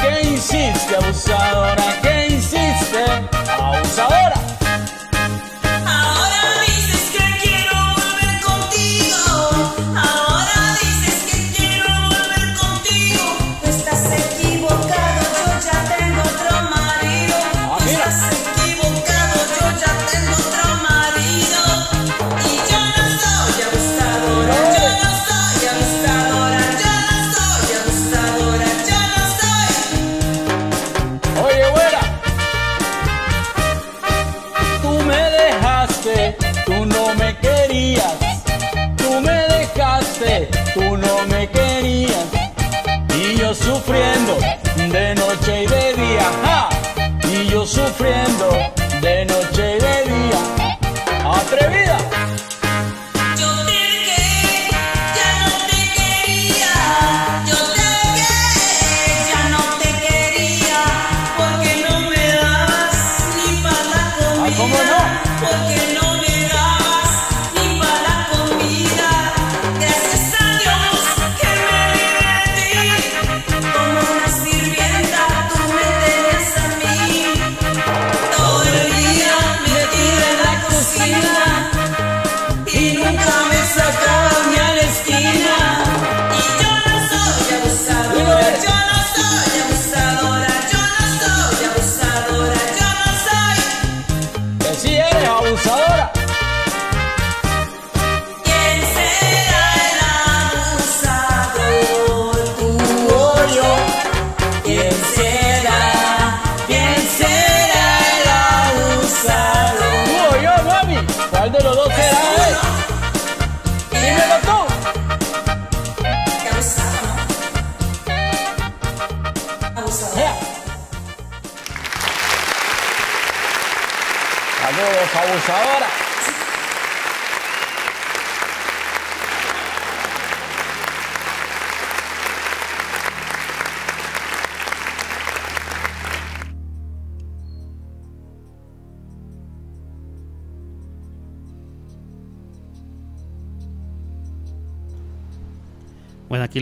[0.00, 1.84] ¿Qué hiciste, abusadora?
[2.02, 3.04] ¿Qué hiciste,
[3.58, 4.27] abusadora?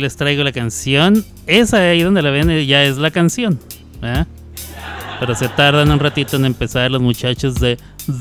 [0.07, 1.25] Les traigo la canción.
[1.49, 3.59] Esa ahí donde la ven eh, ya es la canción.
[4.01, 4.29] ¿verdad?
[5.19, 7.77] Pero se tardan un ratito en empezar los muchachos de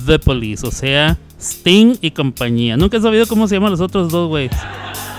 [0.08, 2.76] The Police, o sea, Sting y compañía.
[2.76, 4.56] Nunca he sabido cómo se llaman los otros dos, güeyes.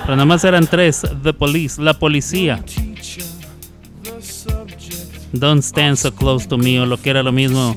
[0.03, 2.65] Pero nada más eran tres, The Police, la policía.
[5.33, 7.77] Don't stand so close to me, o lo que era lo mismo,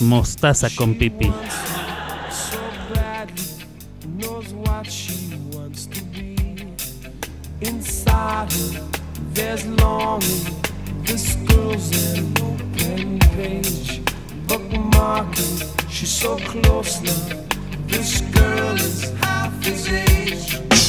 [0.00, 1.30] mostaza con pipi.
[9.36, 10.46] There's longing.
[11.02, 14.00] This girl's an open page,
[14.48, 15.90] bookmarking.
[15.90, 17.44] She's so close now.
[17.86, 20.85] This girl is half his age.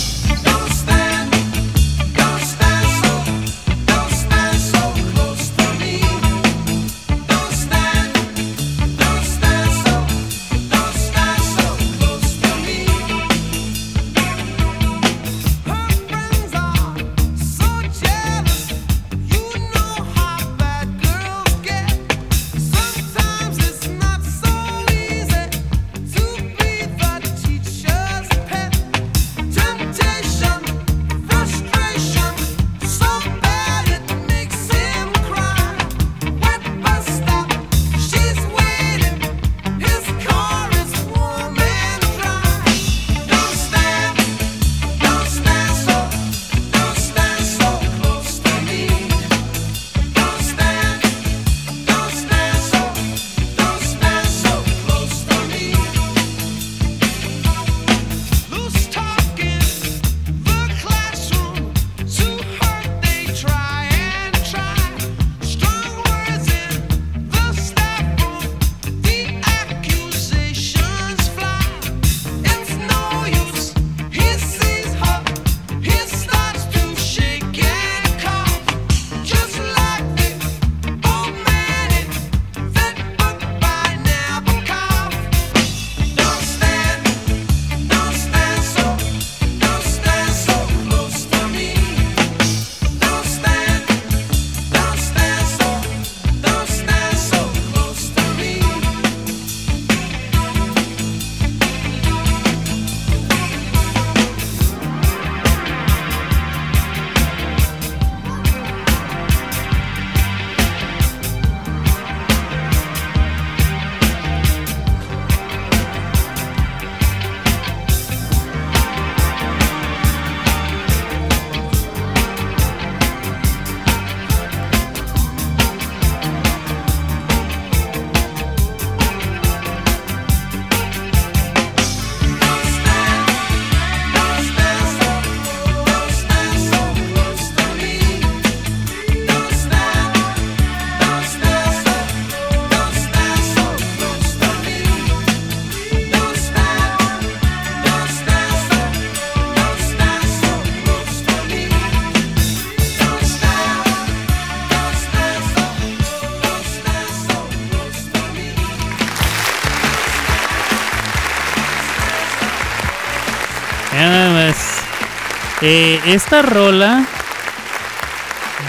[165.70, 167.05] Eh, esta rola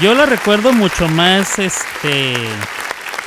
[0.01, 2.35] yo la recuerdo mucho más este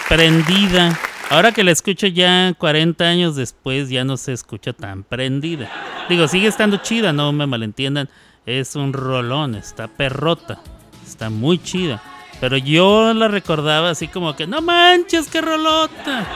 [0.10, 1.00] prendida.
[1.30, 5.72] Ahora que la escucho ya 40 años después ya no se escucha tan prendida.
[6.10, 8.10] Digo, sigue estando chida, no me malentiendan.
[8.46, 10.60] Es un rolón, está perrota.
[11.08, 12.04] Está muy chida.
[12.42, 16.28] Pero yo la recordaba así como que, no manches, qué rolota.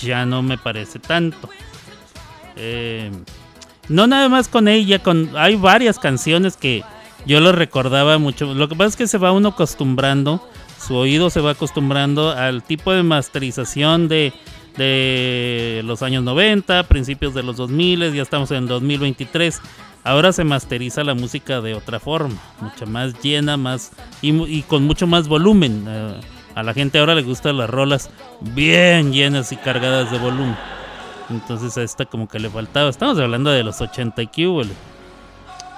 [0.00, 1.48] Ya no me parece tanto.
[2.56, 3.12] Eh,
[3.90, 6.82] no nada más con ella, con hay varias canciones que
[7.26, 8.54] yo lo recordaba mucho.
[8.54, 12.62] Lo que pasa es que se va uno acostumbrando, su oído se va acostumbrando al
[12.62, 14.32] tipo de masterización de,
[14.76, 19.60] de los años 90, principios de los 2000, ya estamos en 2023.
[20.04, 23.90] Ahora se masteriza la música de otra forma, mucho más llena, más
[24.22, 25.84] y, y con mucho más volumen.
[25.88, 26.20] Eh,
[26.54, 28.08] a la gente ahora le gustan las rolas
[28.40, 30.56] bien llenas y cargadas de volumen.
[31.30, 32.90] Entonces a esta como que le faltaba.
[32.90, 34.72] Estamos hablando de los 80 y que hubo, le.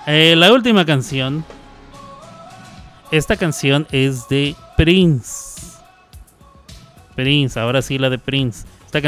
[0.07, 1.45] Eh, la última canción.
[3.11, 5.61] Esta canción es de Prince.
[7.15, 8.67] Prince, ahora sí la de Prince.
[8.87, 9.01] Esta,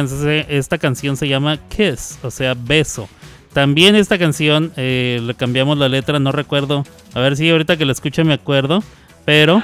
[0.79, 3.09] canción se- llama Kiss, o sea, beso.
[3.53, 6.85] También esta canción eh, le cambiamos la letra, no recuerdo.
[7.15, 8.83] A ver si ahorita que la escucho me acuerdo.
[9.25, 9.63] Pero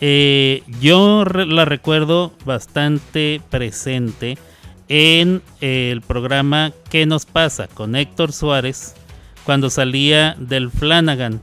[0.00, 4.38] eh, yo la recuerdo bastante presente
[4.92, 7.66] en eh, el programa ¿Qué nos pasa?
[7.66, 8.94] con Héctor Suárez
[9.44, 11.40] cuando salía del Flanagan.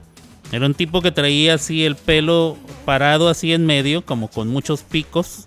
[0.51, 4.83] Era un tipo que traía así el pelo parado así en medio, como con muchos
[4.83, 5.45] picos,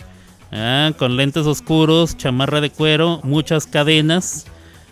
[0.51, 4.47] ah, con lentes oscuros, chamarra de cuero, muchas cadenas,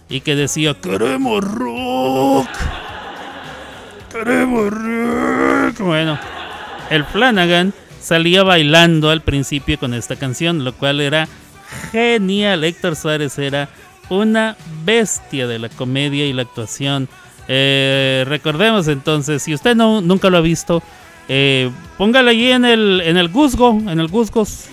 [0.09, 2.49] y que decía, queremos rock.
[4.13, 5.81] Queremos rock.
[5.81, 6.17] Bueno,
[6.91, 11.29] el Flanagan salía bailando al principio con esta canción, lo cual era
[11.93, 12.65] genial.
[12.65, 13.69] Héctor Suárez era
[14.09, 17.09] una bestia de la comedia y la actuación.
[17.49, 20.83] Eh, recordemos entonces, si usted no, nunca lo ha visto,
[21.29, 24.67] eh, póngale ahí en el, en el Guzgo, en el Guzgos.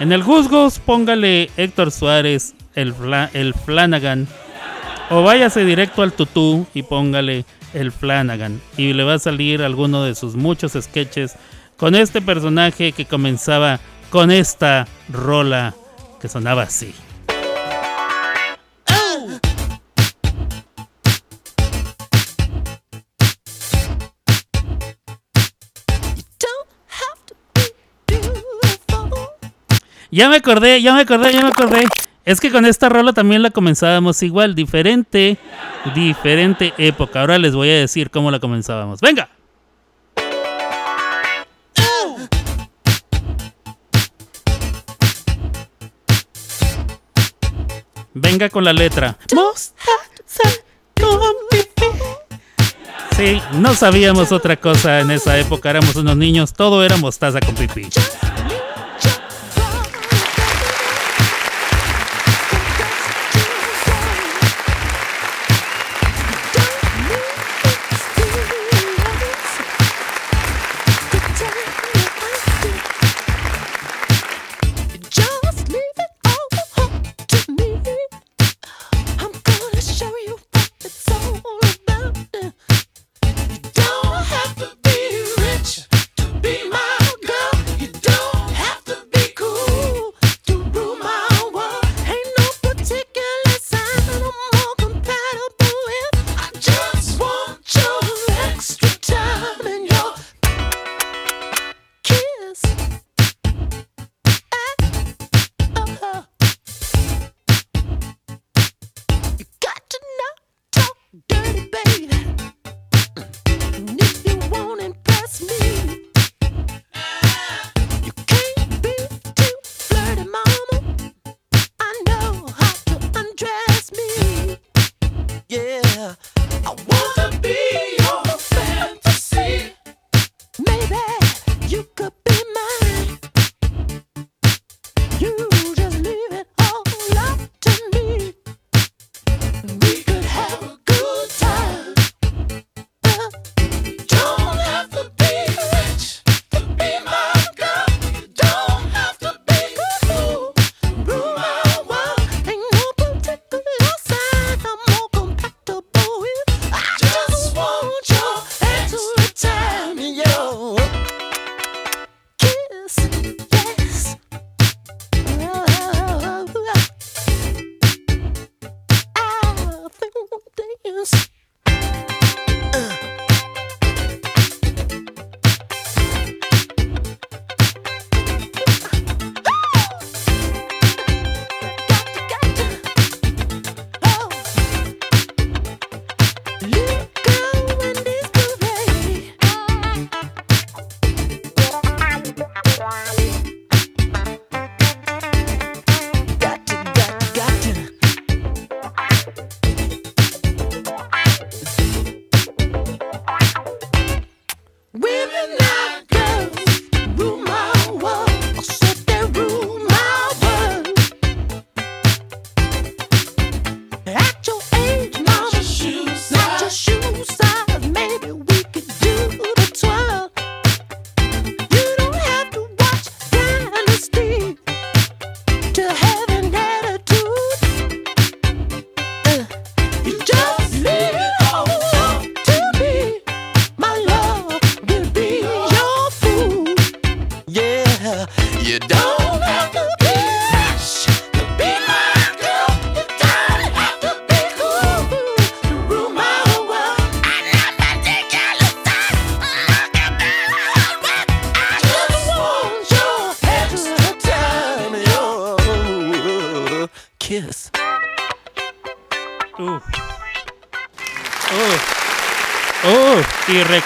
[0.00, 4.26] En el Guzgos, póngale Héctor Suárez, el, Fla- el Flanagan.
[5.08, 8.60] O váyase directo al tutú y póngale el Flanagan.
[8.76, 11.36] Y le va a salir alguno de sus muchos sketches
[11.76, 15.74] con este personaje que comenzaba con esta rola
[16.20, 16.94] que sonaba así.
[30.10, 31.84] Ya me acordé, ya me acordé, ya me acordé.
[32.24, 35.36] Es que con esta rola también la comenzábamos igual, diferente,
[35.94, 37.20] diferente época.
[37.20, 39.00] Ahora les voy a decir cómo la comenzábamos.
[39.02, 39.35] Venga.
[48.18, 49.18] Venga con la letra.
[53.14, 57.54] Sí, no sabíamos otra cosa en esa época, éramos unos niños, todo era mostaza con
[57.54, 57.90] pipí.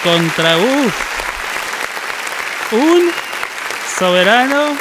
[0.03, 0.57] Uf.
[0.57, 1.11] Uf.
[2.73, 3.11] Un
[3.97, 4.75] soberano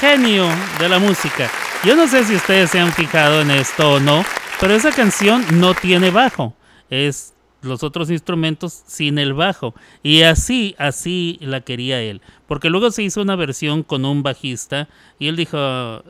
[0.00, 0.46] genio
[0.78, 1.50] de la música.
[1.84, 4.24] Yo no sé si ustedes se han fijado en esto o no,
[4.60, 6.54] pero esa canción no tiene bajo.
[6.90, 9.74] Es los otros instrumentos sin el bajo.
[10.02, 12.20] Y así, así la quería él.
[12.46, 14.88] Porque luego se hizo una versión con un bajista
[15.18, 16.02] y él dijo, "Oh,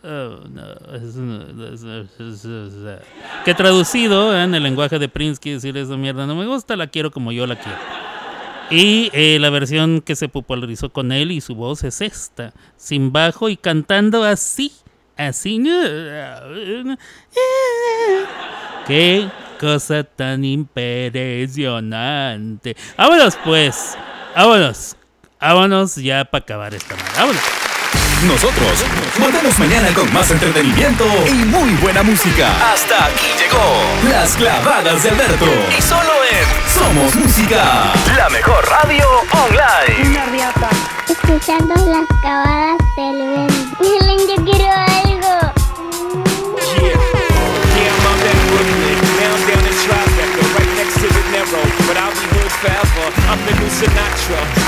[0.50, 0.64] no,
[3.44, 7.10] que traducido en el lenguaje de quiere decir esa mierda no me gusta, la quiero
[7.10, 7.78] como yo la quiero.
[8.70, 13.12] Y eh, la versión que se popularizó con él y su voz es esta, sin
[13.12, 14.72] bajo y cantando así,
[15.16, 15.58] así.
[18.86, 19.26] Qué
[19.58, 22.76] cosa tan impresionante.
[22.96, 23.96] Vámonos pues,
[24.36, 24.96] vámonos,
[25.40, 27.12] vámonos ya para acabar esta madre.
[27.16, 27.67] Vámonos.
[28.26, 28.84] Nosotros
[29.20, 32.50] volvemos mañana con más entretenimiento y muy buena música.
[32.72, 35.46] Hasta aquí llegó Las Clavadas de Alberto.
[35.76, 40.08] Y solo en Somos Música, la mejor radio online.
[40.08, 40.68] Una riata.
[41.08, 43.76] Escuchando las cavadas del vento.
[43.80, 45.52] Miren, yo quiero algo.
[46.74, 46.98] Yeah,
[47.76, 48.98] yeah, I'm out in Brooklyn.
[49.14, 51.64] Now I'm down in Tribeca, right next to the Narrow.
[51.86, 53.14] But I'll be here forever.
[53.30, 54.67] I'm the new Sinatra.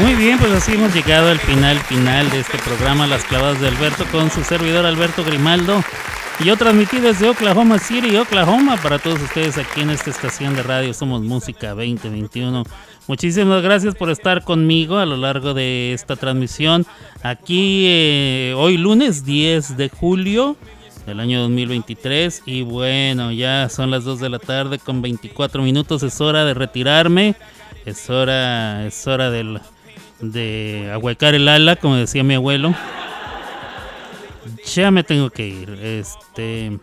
[0.00, 3.68] Muy bien, pues así hemos llegado al final, final de este programa Las Clavadas de
[3.68, 5.82] Alberto con su servidor Alberto Grimaldo.
[6.44, 10.92] Yo transmití desde Oklahoma City, Oklahoma, para todos ustedes aquí en esta estación de radio
[10.92, 12.64] Somos Música 2021.
[13.06, 16.86] Muchísimas gracias por estar conmigo a lo largo de esta transmisión.
[17.22, 20.56] Aquí eh, hoy lunes 10 de julio
[21.06, 22.42] del año 2023.
[22.46, 26.02] Y bueno, ya son las 2 de la tarde con 24 minutos.
[26.02, 27.36] Es hora de retirarme.
[27.86, 29.60] Es hora, es hora del-
[30.32, 32.74] de ahuecar el ala, como decía mi abuelo.
[34.74, 35.70] Ya me tengo que ir.
[35.82, 36.78] Este.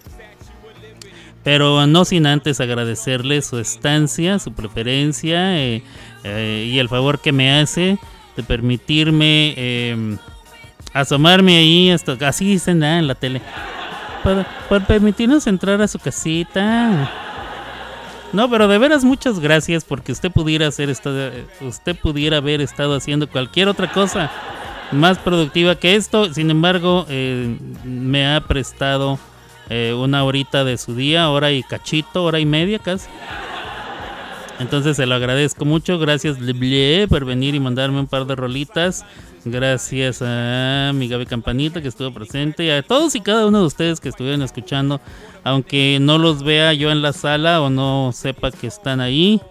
[1.44, 5.82] Pero no sin antes agradecerle su estancia, su preferencia eh,
[6.24, 7.98] eh, y el favor que me hace
[8.36, 10.18] de permitirme eh,
[10.94, 13.42] asomarme ahí hasta así dicen ah, en la tele.
[14.24, 17.12] Por, por permitirnos entrar a su casita.
[18.34, 21.32] No, pero de veras muchas gracias porque usted pudiera hacer esta,
[21.62, 24.32] usted pudiera haber estado haciendo cualquier otra cosa
[24.92, 26.34] más productiva que esto.
[26.34, 29.20] Sin embargo, eh, me ha prestado
[29.70, 33.08] eh, una horita de su día, hora y cachito, hora y media casi.
[34.60, 35.98] Entonces se lo agradezco mucho.
[35.98, 39.04] Gracias Leble, por venir y mandarme un par de rolitas.
[39.44, 42.66] Gracias a mi Gaby Campanita que estuvo presente.
[42.66, 45.02] Y a todos y cada uno de ustedes que estuvieron escuchando.
[45.44, 49.42] Aunque no los vea yo en la sala o no sepa que están ahí.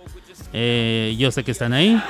[0.53, 2.01] eh, yo sé que están ahí.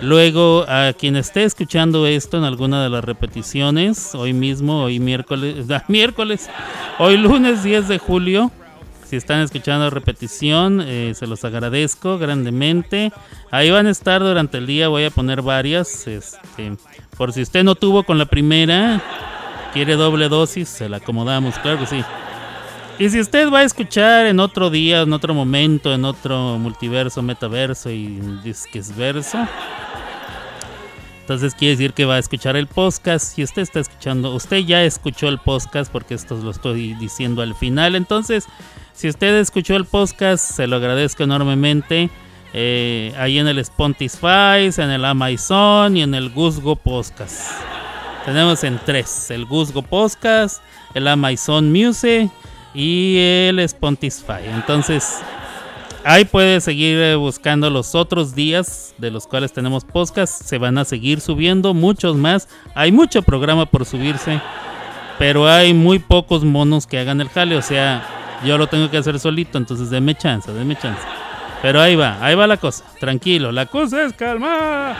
[0.00, 5.66] Luego, a quien esté escuchando esto en alguna de las repeticiones, hoy mismo, hoy miércoles,
[5.70, 6.50] ah, miércoles,
[6.98, 8.50] hoy lunes 10 de julio,
[9.06, 13.12] si están escuchando repetición, eh, se los agradezco grandemente.
[13.50, 16.76] Ahí van a estar durante el día, voy a poner varias, este,
[17.16, 19.00] por si usted no tuvo con la primera,
[19.72, 22.04] quiere doble dosis, se la acomodamos, claro que sí.
[22.98, 27.22] Y si usted va a escuchar en otro día, en otro momento, en otro multiverso,
[27.22, 29.38] metaverso y disquesverso,
[31.22, 33.34] entonces quiere decir que va a escuchar el podcast.
[33.34, 37.56] Si usted está escuchando, usted ya escuchó el podcast porque esto lo estoy diciendo al
[37.56, 37.96] final.
[37.96, 38.46] Entonces,
[38.92, 42.10] si usted escuchó el podcast, se lo agradezco enormemente.
[42.52, 47.50] Eh, ahí en el Spotify, en el Amazon y en el Guzgo Podcast.
[48.24, 50.62] Tenemos en tres: el Guzgo Podcast,
[50.94, 52.30] el Amazon Music
[52.74, 54.42] y el Spotify.
[54.52, 55.20] Entonces,
[56.04, 60.42] ahí puede seguir eh, buscando los otros días de los cuales tenemos podcast.
[60.42, 62.48] Se van a seguir subiendo muchos más.
[62.74, 64.40] Hay mucho programa por subirse,
[65.18, 67.56] pero hay muy pocos monos que hagan el jale.
[67.56, 68.02] O sea,
[68.44, 71.02] yo lo tengo que hacer solito, entonces deme chance, deme chance.
[71.62, 74.94] Pero ahí va, ahí va la cosa, tranquilo, la cosa es calma.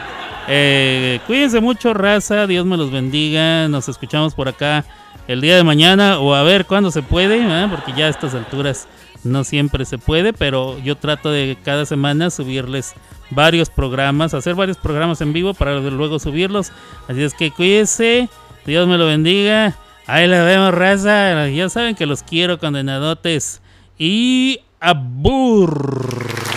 [0.47, 4.83] Eh, cuídense mucho, raza, Dios me los bendiga, nos escuchamos por acá
[5.27, 7.69] el día de mañana o a ver cuándo se puede, ¿verdad?
[7.69, 8.87] porque ya a estas alturas
[9.23, 12.93] no siempre se puede, pero yo trato de cada semana subirles
[13.31, 16.71] varios programas, hacer varios programas en vivo para luego subirlos.
[17.07, 18.29] Así es que cuídense,
[18.65, 19.75] Dios me lo bendiga.
[20.07, 21.49] Ahí la vemos, raza.
[21.49, 23.61] Ya saben que los quiero, condenadotes.
[23.97, 26.54] Y abur.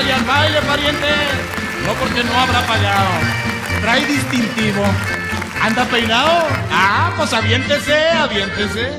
[0.00, 1.08] Pásale al baile, pariente.
[1.84, 3.10] No porque no habrá pagado.
[3.82, 4.82] Trae distintivo.
[5.60, 6.46] ¿Anda peinado?
[6.72, 8.98] Ah, pues aviéntese, aviéntese.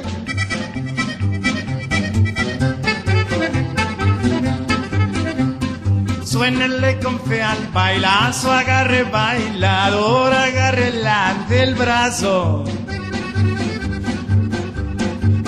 [6.23, 10.91] Suénenle con fe al bailazo, agarre bailador, agarre
[11.49, 12.63] del brazo.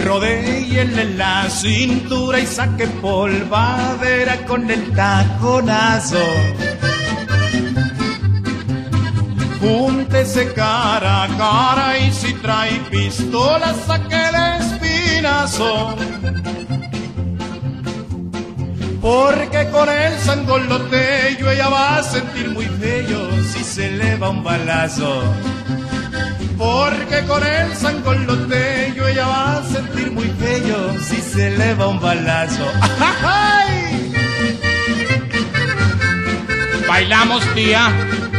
[0.03, 6.17] Rodéenle la cintura y saque polvadera con el taconazo.
[9.61, 15.95] Júntese cara a cara y si trae pistola saque el espinazo.
[19.01, 24.43] Porque con el sangoloteyo ella va a sentir muy feo si se le va un
[24.43, 25.23] balazo.
[26.63, 31.99] Porque con el sangoloteyo ella va a sentir muy feo si se le va un
[31.99, 32.65] balazo.
[33.21, 34.13] ¡Ay!
[36.87, 37.89] Bailamos, tía.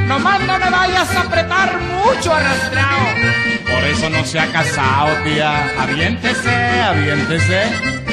[0.06, 3.06] Nomás no me vayas a apretar mucho arrastrado.
[3.70, 5.82] Por eso no se ha casado, tía.
[5.82, 8.03] Aviéntese, aviéntese.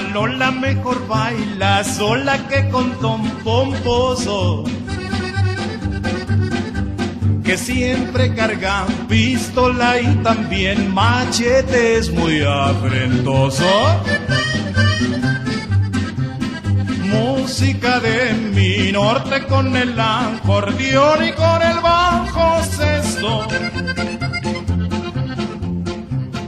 [0.00, 4.64] Lola mejor baila sola que con Tom Pomposo.
[7.44, 13.66] Que siempre carga pistola y también machete es muy afrentoso.
[17.04, 23.46] Música de mi norte con el acordeón y con el bajo sexto.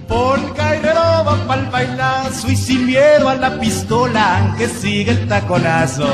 [0.08, 6.08] Polka y redoba pa'l bailazo y sin miedo a la pistola que sigue el taconazo.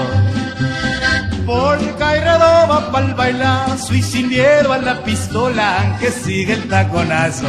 [1.47, 7.49] Polka y redoba pa'l bailazo y sin miedo a la pistola que sigue el taconazo.